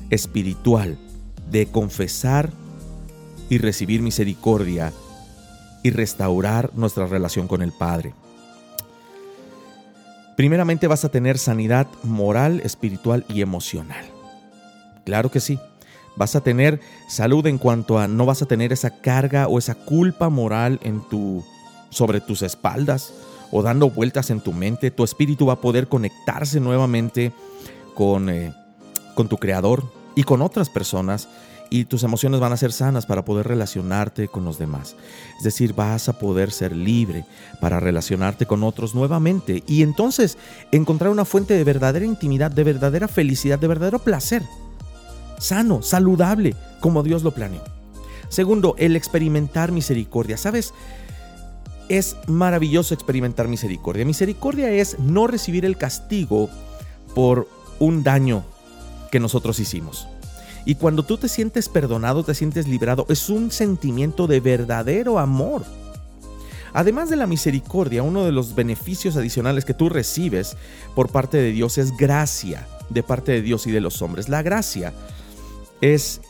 espiritual, 0.10 0.98
de 1.50 1.68
confesar 1.68 2.52
y 3.50 3.58
recibir 3.60 4.02
misericordia 4.02 4.92
y 5.82 5.92
restaurar 5.92 6.72
nuestra 6.76 7.08
relación 7.08 7.48
con 7.48 7.62
el 7.62 7.72
Padre. 7.72 8.14
Primeramente 10.36 10.88
vas 10.88 11.06
a 11.06 11.10
tener 11.10 11.38
sanidad 11.38 11.88
moral, 12.04 12.60
espiritual 12.66 13.24
y 13.30 13.40
emocional. 13.40 14.04
Claro 15.06 15.32
que 15.32 15.40
sí. 15.40 15.58
Vas 16.16 16.36
a 16.36 16.42
tener 16.42 16.80
salud 17.08 17.46
en 17.48 17.58
cuanto 17.58 18.00
a 18.00 18.08
no 18.08 18.26
vas 18.26 18.42
a 18.42 18.46
tener 18.46 18.72
esa 18.72 19.02
carga 19.02 19.48
o 19.48 19.60
esa 19.60 19.76
culpa 19.76 20.30
moral 20.30 20.80
en 20.84 21.02
tu 21.10 21.44
sobre 21.90 22.22
tus 22.22 22.42
espaldas 22.42 23.14
o 23.52 23.62
dando 23.62 23.90
vueltas 23.90 24.30
en 24.30 24.42
tu 24.42 24.54
mente. 24.54 24.92
Tu 24.92 25.04
espíritu 25.04 25.46
va 25.46 25.54
a 25.54 25.62
poder 25.62 25.88
conectarse 25.88 26.60
nuevamente 26.60 27.32
con, 27.94 28.30
eh, 28.30 28.54
con 29.16 29.28
tu 29.28 29.38
creador 29.38 29.84
y 30.16 30.24
con 30.24 30.42
otras 30.42 30.70
personas 30.70 31.28
y 31.70 31.86
tus 31.86 32.04
emociones 32.04 32.40
van 32.40 32.54
a 32.54 32.58
ser 32.58 32.72
sanas 32.72 33.06
para 33.06 33.26
poder 33.26 33.48
relacionarte 33.48 34.28
con 34.28 34.46
los 34.46 34.58
demás. 34.58 34.96
Es 35.38 35.44
decir, 35.44 35.74
vas 35.74 36.10
a 36.10 36.20
poder 36.20 36.52
ser 36.52 36.76
libre 36.76 37.26
para 37.60 37.80
relacionarte 37.80 38.46
con 38.46 38.64
otros 38.64 38.96
nuevamente 38.96 39.64
y 39.68 39.82
entonces 39.82 40.38
encontrar 40.72 41.12
una 41.12 41.26
fuente 41.26 41.54
de 41.54 41.64
verdadera 41.64 42.06
intimidad, 42.06 42.52
de 42.52 42.64
verdadera 42.64 43.08
felicidad, 43.08 43.60
de 43.60 43.68
verdadero 43.68 44.00
placer. 44.00 44.44
Sano, 45.40 45.82
saludable, 45.82 46.56
como 46.80 47.04
Dios 47.04 47.24
lo 47.24 47.32
planeó. 47.32 47.62
Segundo, 48.30 48.76
el 48.78 48.96
experimentar 48.96 49.72
misericordia. 49.72 50.38
¿Sabes? 50.38 50.74
Es 51.90 52.16
maravilloso 52.28 52.94
experimentar 52.94 53.48
misericordia. 53.48 54.06
Misericordia 54.06 54.72
es 54.72 54.98
no 55.00 55.28
recibir 55.28 55.66
el 55.66 55.78
castigo 55.78 56.50
por 57.14 57.48
un 57.80 58.04
daño 58.04 58.44
que 59.12 59.20
nosotros 59.20 59.60
hicimos. 59.60 60.08
Y 60.66 60.76
cuando 60.76 61.04
tú 61.04 61.18
te 61.18 61.30
sientes 61.30 61.70
perdonado, 61.70 62.24
te 62.24 62.34
sientes 62.34 62.68
librado, 62.68 63.06
es 63.08 63.30
un 63.30 63.52
sentimiento 63.52 64.26
de 64.26 64.40
verdadero 64.40 65.20
amor. 65.20 65.64
Además 66.74 67.10
de 67.10 67.16
la 67.16 67.28
misericordia, 67.28 68.04
uno 68.04 68.26
de 68.26 68.32
los 68.32 68.56
beneficios 68.56 69.16
adicionales 69.16 69.64
que 69.64 69.74
tú 69.74 69.88
recibes 69.88 70.58
por 70.96 71.10
parte 71.10 71.38
de 71.38 71.52
Dios 71.52 71.78
es 71.78 71.96
gracia 71.96 72.68
de 72.90 73.04
parte 73.04 73.32
de 73.32 73.42
Dios 73.42 73.68
y 73.68 73.72
de 73.72 73.80
los 73.80 74.02
hombres. 74.02 74.28
La 74.28 74.42
gracia 74.42 74.92
es 75.82 76.22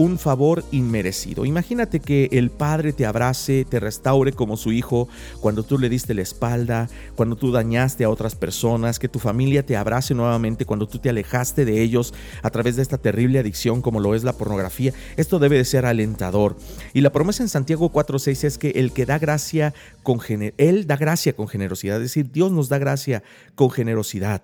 un 0.00 0.18
favor 0.18 0.64
inmerecido. 0.70 1.44
Imagínate 1.44 2.00
que 2.00 2.30
el 2.32 2.48
Padre 2.48 2.94
te 2.94 3.04
abrace, 3.04 3.66
te 3.66 3.80
restaure 3.80 4.32
como 4.32 4.56
su 4.56 4.72
hijo 4.72 5.08
cuando 5.40 5.62
tú 5.62 5.78
le 5.78 5.90
diste 5.90 6.14
la 6.14 6.22
espalda, 6.22 6.88
cuando 7.16 7.36
tú 7.36 7.52
dañaste 7.52 8.04
a 8.04 8.08
otras 8.08 8.34
personas, 8.34 8.98
que 8.98 9.08
tu 9.08 9.18
familia 9.18 9.66
te 9.66 9.76
abrace 9.76 10.14
nuevamente 10.14 10.64
cuando 10.64 10.88
tú 10.88 11.00
te 11.00 11.10
alejaste 11.10 11.66
de 11.66 11.82
ellos 11.82 12.14
a 12.42 12.48
través 12.48 12.76
de 12.76 12.82
esta 12.82 12.96
terrible 12.96 13.40
adicción 13.40 13.82
como 13.82 14.00
lo 14.00 14.14
es 14.14 14.24
la 14.24 14.32
pornografía. 14.32 14.94
Esto 15.18 15.38
debe 15.38 15.58
de 15.58 15.66
ser 15.66 15.84
alentador. 15.84 16.56
Y 16.94 17.02
la 17.02 17.12
promesa 17.12 17.42
en 17.42 17.50
Santiago 17.50 17.92
4:6 17.92 18.44
es 18.44 18.56
que 18.56 18.70
el 18.70 18.92
que 18.92 19.04
da 19.04 19.18
gracia 19.18 19.74
con 20.02 20.20
él 20.56 20.86
da 20.86 20.96
gracia 20.96 21.34
con 21.34 21.46
generosidad, 21.46 21.96
es 21.96 22.04
decir, 22.04 22.30
Dios 22.32 22.52
nos 22.52 22.70
da 22.70 22.78
gracia 22.78 23.22
con 23.54 23.70
generosidad. 23.70 24.42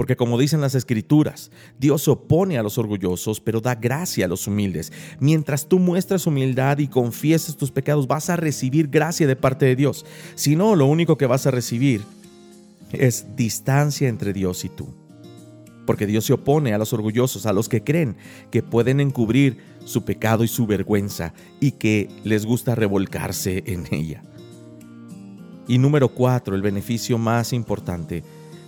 Porque 0.00 0.16
como 0.16 0.38
dicen 0.38 0.62
las 0.62 0.74
escrituras, 0.74 1.50
Dios 1.78 2.04
se 2.04 2.10
opone 2.10 2.56
a 2.56 2.62
los 2.62 2.78
orgullosos, 2.78 3.38
pero 3.38 3.60
da 3.60 3.74
gracia 3.74 4.24
a 4.24 4.28
los 4.28 4.46
humildes. 4.46 4.94
Mientras 5.18 5.68
tú 5.68 5.78
muestras 5.78 6.26
humildad 6.26 6.78
y 6.78 6.88
confieses 6.88 7.54
tus 7.54 7.70
pecados, 7.70 8.06
vas 8.06 8.30
a 8.30 8.36
recibir 8.36 8.88
gracia 8.88 9.26
de 9.26 9.36
parte 9.36 9.66
de 9.66 9.76
Dios. 9.76 10.06
Si 10.36 10.56
no, 10.56 10.74
lo 10.74 10.86
único 10.86 11.18
que 11.18 11.26
vas 11.26 11.46
a 11.46 11.50
recibir 11.50 12.00
es 12.92 13.36
distancia 13.36 14.08
entre 14.08 14.32
Dios 14.32 14.64
y 14.64 14.70
tú. 14.70 14.88
Porque 15.84 16.06
Dios 16.06 16.24
se 16.24 16.32
opone 16.32 16.72
a 16.72 16.78
los 16.78 16.94
orgullosos, 16.94 17.44
a 17.44 17.52
los 17.52 17.68
que 17.68 17.84
creen 17.84 18.16
que 18.50 18.62
pueden 18.62 19.00
encubrir 19.00 19.58
su 19.84 20.06
pecado 20.06 20.44
y 20.44 20.48
su 20.48 20.66
vergüenza 20.66 21.34
y 21.60 21.72
que 21.72 22.08
les 22.24 22.46
gusta 22.46 22.74
revolcarse 22.74 23.64
en 23.66 23.86
ella. 23.90 24.22
Y 25.68 25.76
número 25.76 26.08
cuatro, 26.08 26.56
el 26.56 26.62
beneficio 26.62 27.18
más 27.18 27.52
importante 27.52 28.24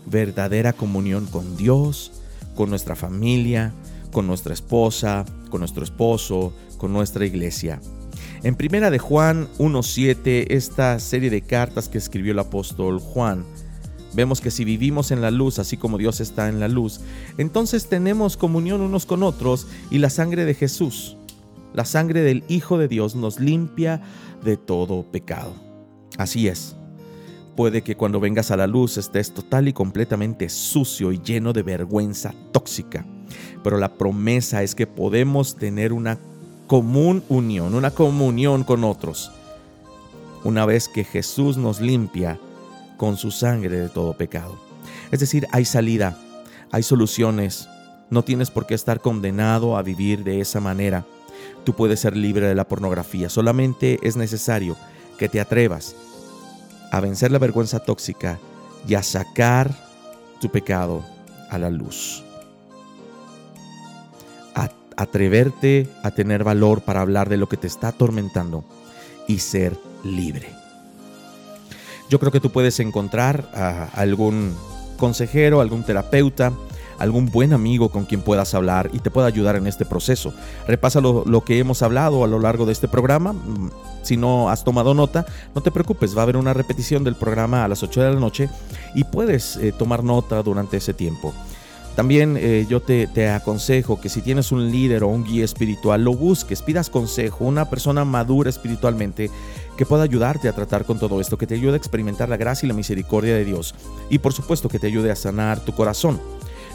verdadera 0.06 0.72
comunión 0.72 1.26
con 1.26 1.56
Dios, 1.56 2.12
con 2.54 2.70
nuestra 2.70 2.96
familia, 2.96 3.72
con 4.12 4.26
nuestra 4.26 4.54
esposa, 4.54 5.24
con 5.50 5.60
nuestro 5.60 5.84
esposo, 5.84 6.52
con 6.78 6.92
nuestra 6.92 7.24
iglesia. 7.24 7.80
En 8.42 8.56
primera 8.56 8.90
de 8.90 8.98
Juan 8.98 9.48
1.7, 9.58 10.46
esta 10.50 10.98
serie 10.98 11.30
de 11.30 11.42
cartas 11.42 11.88
que 11.88 11.98
escribió 11.98 12.32
el 12.32 12.38
apóstol 12.38 12.98
Juan, 12.98 13.44
vemos 14.14 14.40
que 14.40 14.50
si 14.50 14.64
vivimos 14.64 15.10
en 15.10 15.20
la 15.20 15.30
luz, 15.30 15.58
así 15.58 15.76
como 15.76 15.98
Dios 15.98 16.20
está 16.20 16.48
en 16.48 16.60
la 16.60 16.68
luz, 16.68 17.00
entonces 17.38 17.88
tenemos 17.88 18.36
comunión 18.36 18.80
unos 18.80 19.06
con 19.06 19.22
otros 19.22 19.66
y 19.90 19.98
la 19.98 20.10
sangre 20.10 20.44
de 20.44 20.54
Jesús, 20.54 21.16
la 21.72 21.84
sangre 21.84 22.22
del 22.22 22.44
Hijo 22.48 22.78
de 22.78 22.88
Dios 22.88 23.14
nos 23.14 23.40
limpia 23.40 24.02
de 24.44 24.56
todo 24.56 25.04
pecado. 25.10 25.54
Así 26.18 26.48
es, 26.48 26.76
Puede 27.56 27.82
que 27.82 27.96
cuando 27.96 28.18
vengas 28.18 28.50
a 28.50 28.56
la 28.56 28.66
luz 28.66 28.96
estés 28.96 29.32
total 29.32 29.68
y 29.68 29.74
completamente 29.74 30.48
sucio 30.48 31.12
y 31.12 31.20
lleno 31.20 31.52
de 31.52 31.62
vergüenza 31.62 32.35
tóxica. 32.50 33.04
Pero 33.62 33.77
la 33.77 33.94
promesa 33.94 34.62
es 34.62 34.74
que 34.74 34.87
podemos 34.87 35.56
tener 35.56 35.92
una 35.92 36.18
común 36.66 37.22
unión, 37.29 37.74
una 37.74 37.90
comunión 37.90 38.64
con 38.64 38.85
otros. 38.85 39.31
Una 40.44 40.64
vez 40.64 40.88
que 40.88 41.04
Jesús 41.04 41.58
nos 41.58 41.81
limpia 41.81 42.40
con 42.96 43.18
su 43.18 43.31
sangre 43.31 43.77
de 43.77 43.88
todo 43.90 44.16
pecado. 44.16 44.58
Es 45.10 45.20
decir, 45.20 45.46
hay 45.52 45.66
salida, 45.66 46.18
hay 46.70 46.83
soluciones. 46.83 47.68
No 48.08 48.24
tienes 48.24 48.50
por 48.50 48.64
qué 48.66 48.74
estar 48.74 49.00
condenado 49.00 49.77
a 49.77 49.83
vivir 49.83 50.24
de 50.24 50.40
esa 50.40 50.60
manera. 50.60 51.04
Tú 51.64 51.74
puedes 51.74 52.00
ser 52.00 52.16
libre 52.16 52.46
de 52.46 52.54
la 52.54 52.66
pornografía. 52.66 53.29
Solamente 53.29 53.98
es 54.02 54.16
necesario 54.16 54.77
que 55.18 55.29
te 55.29 55.40
atrevas 55.40 55.94
a 56.92 57.00
vencer 57.00 57.32
la 57.32 57.38
vergüenza 57.38 57.80
tóxica 57.80 58.38
y 58.86 58.94
a 58.94 59.02
sacar 59.02 59.74
tu 60.42 60.50
pecado 60.50 61.02
a 61.48 61.56
la 61.56 61.70
luz. 61.70 62.22
A 64.54 64.68
atreverte 64.98 65.88
a 66.02 66.10
tener 66.10 66.44
valor 66.44 66.82
para 66.82 67.00
hablar 67.00 67.30
de 67.30 67.38
lo 67.38 67.48
que 67.48 67.56
te 67.56 67.66
está 67.66 67.88
atormentando 67.88 68.62
y 69.26 69.38
ser 69.38 69.74
libre. 70.04 70.50
Yo 72.10 72.20
creo 72.20 72.30
que 72.30 72.40
tú 72.40 72.50
puedes 72.50 72.78
encontrar 72.78 73.48
ah, 73.54 73.88
algún 73.94 74.54
consejero, 74.98 75.62
algún 75.62 75.84
terapeuta, 75.84 76.52
algún 77.03 77.27
buen 77.27 77.53
amigo 77.53 77.90
con 77.90 78.05
quien 78.05 78.21
puedas 78.21 78.55
hablar 78.55 78.88
y 78.92 79.00
te 79.00 79.11
pueda 79.11 79.27
ayudar 79.27 79.57
en 79.57 79.67
este 79.67 79.85
proceso. 79.85 80.33
Repasa 80.69 81.00
lo, 81.00 81.44
que 81.44 81.59
hemos 81.59 81.83
hablado 81.83 82.23
a 82.23 82.29
lo 82.29 82.38
largo 82.38 82.65
de 82.65 82.73
este 82.73 82.87
programa. 82.87 83.33
Mm, 83.33 83.71
Si 84.03 84.17
no 84.17 84.50
has 84.50 84.65
tomado 84.65 84.94
nota, 84.94 85.27
no 85.55 85.61
te 85.63 85.71
preocupes, 85.71 86.17
va 86.17 86.21
a 86.21 86.23
haber 86.25 86.37
una 86.37 86.55
repetición 86.55 87.05
del 87.05 87.15
programa 87.15 87.65
a 87.65 87.69
las 87.69 87.83
8 87.83 88.03
de 88.03 88.15
la 88.15 88.21
noche 88.21 88.48
y 88.94 89.05
puedes 89.05 89.57
eh, 89.57 89.73
tomar 89.73 90.03
nota 90.03 90.42
durante 90.42 90.77
ese 90.77 90.92
tiempo. 90.92 91.33
También 91.94 92.37
eh, 92.37 92.67
yo 92.69 92.81
te, 92.81 93.07
te, 93.07 93.29
aconsejo 93.29 94.00
que 94.00 94.09
si 94.09 94.23
tienes 94.23 94.50
un 94.50 94.71
líder 94.71 95.05
o 95.05 95.09
un 95.09 95.25
guía 95.25 95.44
espiritual, 95.44 96.03
lo 96.03 96.15
busques, 96.15 96.63
pidas 96.63 96.88
consejo, 96.88 97.44
una 97.44 97.69
persona 97.69 98.05
madura 98.05 98.48
espiritualmente 98.48 99.31
que 99.77 99.87
pueda 99.87 100.03
ayudarte 100.03 100.48
a 100.48 100.55
tratar 100.55 100.85
con 100.85 100.98
todo 100.98 101.21
esto, 101.21 101.37
que 101.37 101.46
te 101.46 101.55
ayude 101.55 101.75
a 101.75 101.77
experimentar 101.77 102.29
la 102.29 102.37
gracia 102.37 102.67
y 102.67 102.71
la 102.71 102.75
misericordia 102.75 103.35
de 103.35 103.44
Dios 103.44 103.75
y 104.09 104.19
por 104.19 104.33
supuesto 104.33 104.69
que 104.69 104.79
te 104.79 104.87
ayude 104.87 105.11
a 105.11 105.17
sanar 105.17 105.61
tu 105.61 105.73
corazón. 105.75 106.21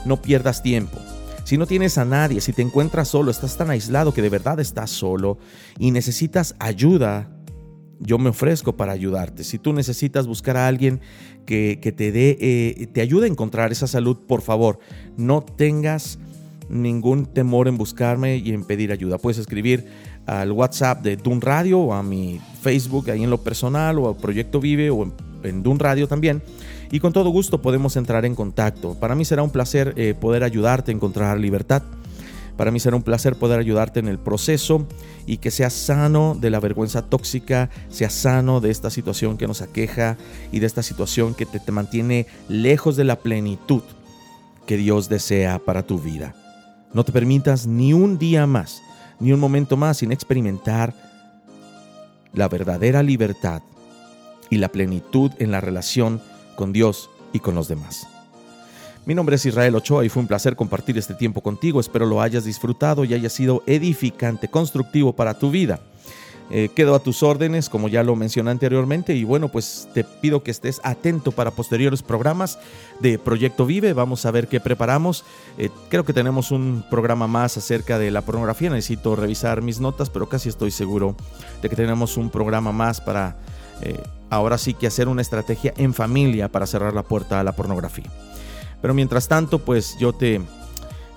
No 0.06 0.22
pierdas 0.22 0.64
tiempo. 0.64 0.98
Si 1.44 1.58
no 1.58 1.66
tienes 1.66 1.98
a 1.98 2.04
nadie, 2.04 2.42
si 2.42 2.52
te 2.52 2.62
encuentras 2.62 3.08
solo, 3.08 3.32
estás 3.32 3.56
tan 3.56 3.70
aislado 3.70 4.14
que 4.14 4.22
de 4.22 4.30
verdad 4.30 4.60
estás 4.60 4.90
solo 4.90 5.38
y 5.80 5.92
necesitas 5.92 6.56
ayuda, 6.60 7.30
yo 8.00 8.18
me 8.18 8.30
ofrezco 8.30 8.76
para 8.76 8.92
ayudarte. 8.92 9.46
Si 9.46 9.58
tú 9.58 9.72
necesitas 9.72 10.28
buscar 10.28 10.58
a 10.58 10.68
alguien 10.68 11.00
que, 11.46 11.80
te 11.96 12.12
dé, 12.12 12.38
eh, 12.42 12.88
te 12.92 13.00
ayude 13.00 13.28
a 13.28 13.30
encontrar 13.30 13.72
esa 13.72 13.88
salud, 13.88 14.18
por 14.28 14.42
favor, 14.42 14.80
no 15.16 15.42
tengas 15.42 16.20
ningún 16.70 17.26
temor 17.26 17.68
en 17.68 17.78
buscarme 17.78 18.38
y 18.38 18.52
en 18.52 18.66
pedir 18.66 18.92
ayuda. 18.92 19.18
Puedes 19.18 19.38
escribir 19.38 19.86
al 20.26 20.52
WhatsApp 20.52 21.02
de 21.02 21.16
Dun 21.16 21.40
Radio 21.40 21.80
o 21.80 21.94
a 21.94 22.04
mi 22.04 22.42
Facebook 22.62 23.10
ahí 23.10 23.24
en 23.24 23.30
lo 23.30 23.42
personal 23.42 23.98
o 24.00 24.10
al 24.10 24.18
Proyecto 24.18 24.60
Vive 24.60 24.90
o 24.90 25.04
en, 25.04 25.14
en 25.48 25.64
Dun 25.64 25.80
Radio 25.80 26.08
también. 26.08 26.42
Y 26.92 27.00
con 27.00 27.14
todo 27.14 27.30
gusto 27.30 27.62
podemos 27.62 27.96
entrar 27.96 28.26
en 28.26 28.36
contacto. 28.36 28.96
Para 28.96 29.16
mí 29.16 29.26
será 29.26 29.44
un 29.44 29.50
placer 29.50 29.94
eh, 29.98 30.14
poder 30.14 30.44
ayudarte 30.44 30.92
a 30.92 30.96
encontrar 30.96 31.40
libertad. 31.40 31.84
Para 32.56 32.72
mí 32.72 32.80
será 32.80 32.96
un 32.96 33.04
placer 33.04 33.36
poder 33.36 33.60
ayudarte 33.60 34.00
en 34.00 34.08
el 34.08 34.18
proceso 34.18 34.88
y 35.28 35.38
que 35.38 35.52
seas 35.52 35.74
sano 35.74 36.36
de 36.40 36.50
la 36.50 36.60
vergüenza 36.60 37.04
tóxica, 37.04 37.70
seas 37.90 38.14
sano 38.14 38.62
de 38.62 38.72
esta 38.72 38.90
situación 38.90 39.38
que 39.38 39.46
nos 39.46 39.62
aqueja 39.62 40.18
y 40.52 40.60
de 40.60 40.66
esta 40.66 40.82
situación 40.82 41.36
que 41.36 41.46
te, 41.46 41.60
te 41.60 41.72
mantiene 41.72 42.26
lejos 42.50 42.96
de 42.96 43.04
la 43.04 43.18
plenitud 43.18 43.84
que 44.66 44.76
Dios 44.76 45.08
desea 45.08 45.60
para 45.60 45.84
tu 45.84 46.00
vida. 46.00 46.34
No 46.94 47.06
te 47.06 47.12
permitas 47.12 47.68
ni 47.68 47.94
un 47.94 48.18
día 48.18 48.48
más, 48.48 48.82
ni 49.20 49.34
un 49.34 49.40
momento 49.40 49.78
más 49.78 49.98
sin 49.98 50.12
experimentar 50.12 50.96
la 52.34 52.48
verdadera 52.48 53.04
libertad 53.04 53.62
y 54.50 54.58
la 54.58 54.70
plenitud 54.70 55.32
en 55.40 55.52
la 55.52 55.62
relación 55.62 56.22
con 56.56 56.74
Dios 56.74 57.10
y 57.34 57.40
con 57.40 57.56
los 57.56 57.68
demás. 57.68 58.08
Mi 59.06 59.16
nombre 59.16 59.38
es 59.38 59.46
Israel 59.46 59.76
Ochoa 59.76 60.04
y 60.04 60.10
fue 60.10 60.22
un 60.22 60.28
placer 60.28 60.58
compartir 60.58 60.98
este 60.98 61.14
tiempo 61.14 61.42
contigo. 61.42 61.80
Espero 61.80 62.06
lo 62.06 62.22
hayas 62.22 62.44
disfrutado 62.44 63.06
y 63.06 63.14
haya 63.14 63.30
sido 63.30 63.64
edificante, 63.66 64.50
constructivo 64.50 65.14
para 65.14 65.40
tu 65.40 65.50
vida. 65.50 65.80
Eh, 66.50 66.70
quedo 66.74 66.96
a 66.96 67.00
tus 67.00 67.24
órdenes, 67.24 67.70
como 67.70 67.90
ya 67.90 68.04
lo 68.04 68.16
mencioné 68.16 68.52
anteriormente, 68.52 69.14
y 69.14 69.26
bueno, 69.26 69.50
pues 69.50 69.90
te 69.94 70.06
pido 70.06 70.44
que 70.44 70.52
estés 70.52 70.80
atento 70.84 71.34
para 71.34 71.52
posteriores 71.52 72.02
programas 72.02 72.58
de 73.02 73.20
Proyecto 73.20 73.66
Vive. 73.66 73.92
Vamos 73.94 74.26
a 74.26 74.32
ver 74.32 74.48
qué 74.48 74.62
preparamos. 74.62 75.26
Eh, 75.58 75.70
creo 75.90 76.06
que 76.06 76.14
tenemos 76.14 76.52
un 76.52 76.86
programa 76.90 77.28
más 77.28 77.58
acerca 77.58 78.00
de 78.00 78.12
la 78.12 78.22
pornografía. 78.22 78.70
Necesito 78.70 79.16
revisar 79.16 79.62
mis 79.62 79.82
notas, 79.82 80.10
pero 80.10 80.30
casi 80.30 80.48
estoy 80.48 80.72
seguro 80.72 81.16
de 81.62 81.70
que 81.70 81.76
tenemos 81.76 82.16
un 82.16 82.30
programa 82.30 82.72
más 82.72 83.02
para 83.02 83.36
eh, 83.82 84.02
ahora 84.30 84.58
sí 84.58 84.74
que 84.74 84.88
hacer 84.88 85.08
una 85.08 85.22
estrategia 85.22 85.74
en 85.78 85.94
familia 85.94 86.50
para 86.50 86.66
cerrar 86.66 86.94
la 86.94 87.04
puerta 87.04 87.40
a 87.40 87.44
la 87.44 87.54
pornografía. 87.54 88.12
Pero 88.82 88.94
mientras 88.94 89.28
tanto, 89.28 89.60
pues 89.60 89.98
yo 90.00 90.14
te, 90.14 90.42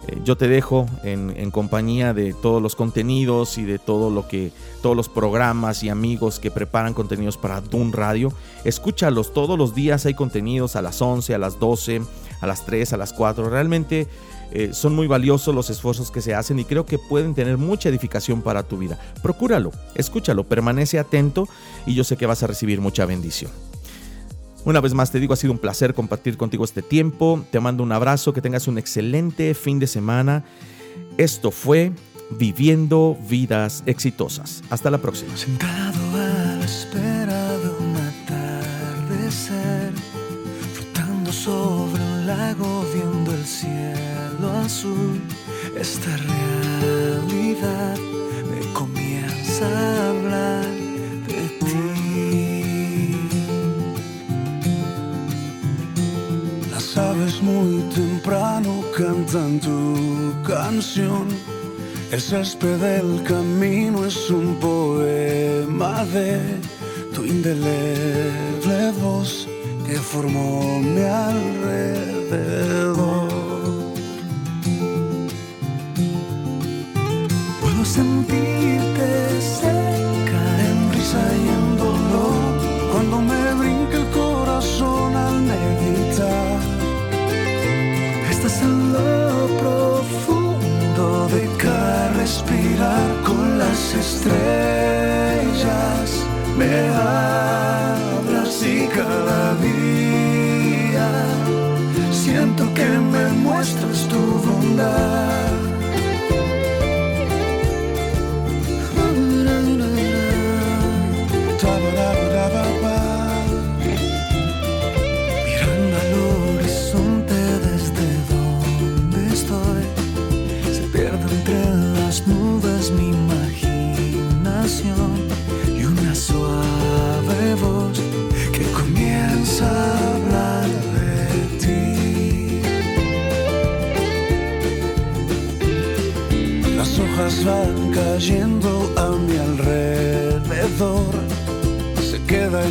eh, 0.09 0.18
yo 0.24 0.36
te 0.36 0.48
dejo 0.48 0.86
en, 1.03 1.32
en, 1.36 1.51
compañía 1.51 2.14
de 2.14 2.32
todos 2.32 2.62
los 2.62 2.74
contenidos 2.74 3.59
y 3.59 3.64
de 3.64 3.78
todo 3.78 4.11
lo 4.11 4.26
que, 4.26 4.51
todos 4.82 4.96
los 4.96 5.09
programas 5.09 5.82
y 5.82 5.88
amigos 5.88 6.38
que 6.38 6.51
preparan 6.51 6.94
contenidos 6.94 7.36
para 7.36 7.61
Dun 7.61 7.92
Radio. 7.92 8.32
Escúchalos 8.64 9.34
todos 9.34 9.59
los 9.59 9.74
días, 9.74 10.07
hay 10.07 10.14
contenidos 10.14 10.76
a 10.76 10.82
las 10.82 11.03
11, 11.03 11.34
a 11.34 11.38
las 11.38 11.59
12, 11.59 12.03
a 12.40 12.46
las 12.46 12.64
3, 12.64 12.94
a 12.94 12.96
las 12.96 13.12
4. 13.12 13.51
Realmente 13.51 14.09
eh, 14.53 14.70
son 14.72 14.94
muy 14.94 15.07
valiosos 15.07 15.55
los 15.55 15.70
esfuerzos 15.70 16.11
que 16.11 16.20
se 16.20 16.34
hacen 16.34 16.59
y 16.59 16.64
creo 16.64 16.86
que 16.86 16.98
pueden 16.98 17.34
tener 17.34 17.57
mucha 17.57 17.88
edificación 17.88 18.42
para 18.42 18.62
tu 18.62 18.78
vida. 18.78 18.98
Procúralo, 19.22 19.70
escúchalo, 19.94 20.44
permanece 20.44 20.98
atento 20.98 21.48
y 21.86 21.94
yo 21.94 22.05
sé 22.05 22.16
que 22.16 22.26
vas 22.26 22.42
a 22.42 22.46
recibir 22.46 22.80
mucha 22.80 23.07
bendición. 23.07 23.70
Una 24.65 24.81
vez 24.81 24.93
más 24.93 25.11
te 25.11 25.19
digo, 25.19 25.33
ha 25.33 25.37
sido 25.37 25.53
un 25.53 25.59
placer 25.59 25.95
compartir 25.95 26.37
contigo 26.37 26.65
este 26.65 26.83
tiempo. 26.83 27.45
Te 27.51 27.61
mando 27.61 27.83
un 27.83 27.93
abrazo, 27.93 28.33
que 28.33 28.43
tengas 28.43 28.69
un 28.69 28.77
excelente 28.77 29.55
fin 29.55 29.79
de 29.79 29.87
semana. 29.87 30.45
Esto 31.17 31.51
fue 31.51 31.93
Viviendo 32.31 33.17
Vidas 33.29 33.83
Exitosas. 33.87 34.63
Hasta 34.71 34.91
la 34.91 34.99
próxima. 34.99 35.35
Sentado 35.37 35.99
a 36.15 36.57
la 36.59 36.65
espera 36.65 37.59
de 37.59 37.69
un 37.71 37.97
atardecer, 37.97 39.93
flotando 40.75 41.33
sobre 41.33 42.03
un 42.03 42.27
lago, 42.27 42.85
viendo 42.95 43.33
el 43.33 43.45
cielo 43.45 44.53
azul, 44.63 45.21
esta 45.79 46.17
realidad 46.17 47.97
me 48.51 48.73
comienza 48.75 49.67
a 49.67 50.11
hablar 50.11 50.80
Aves 57.21 57.43
muy 57.43 57.83
temprano 57.95 58.83
cantan 58.97 59.61
tu 59.61 60.33
canción. 60.43 61.29
El 62.11 62.21
césped 62.21 62.79
del 62.79 63.23
camino 63.25 64.07
es 64.07 64.31
un 64.31 64.57
poema 64.59 66.05
de 66.07 66.41
tu 67.14 67.27
indeleble 67.27 68.93
voz 69.03 69.47
que 69.87 69.97
formó 69.97 70.81
mi 70.81 71.03
alrededor. 71.03 71.68
Puedo 77.61 77.85
sentirte 77.85 79.09
cerca 79.61 80.41
en 80.68 80.93
risa 80.95 81.23
y 81.37 81.49
en 81.57 81.60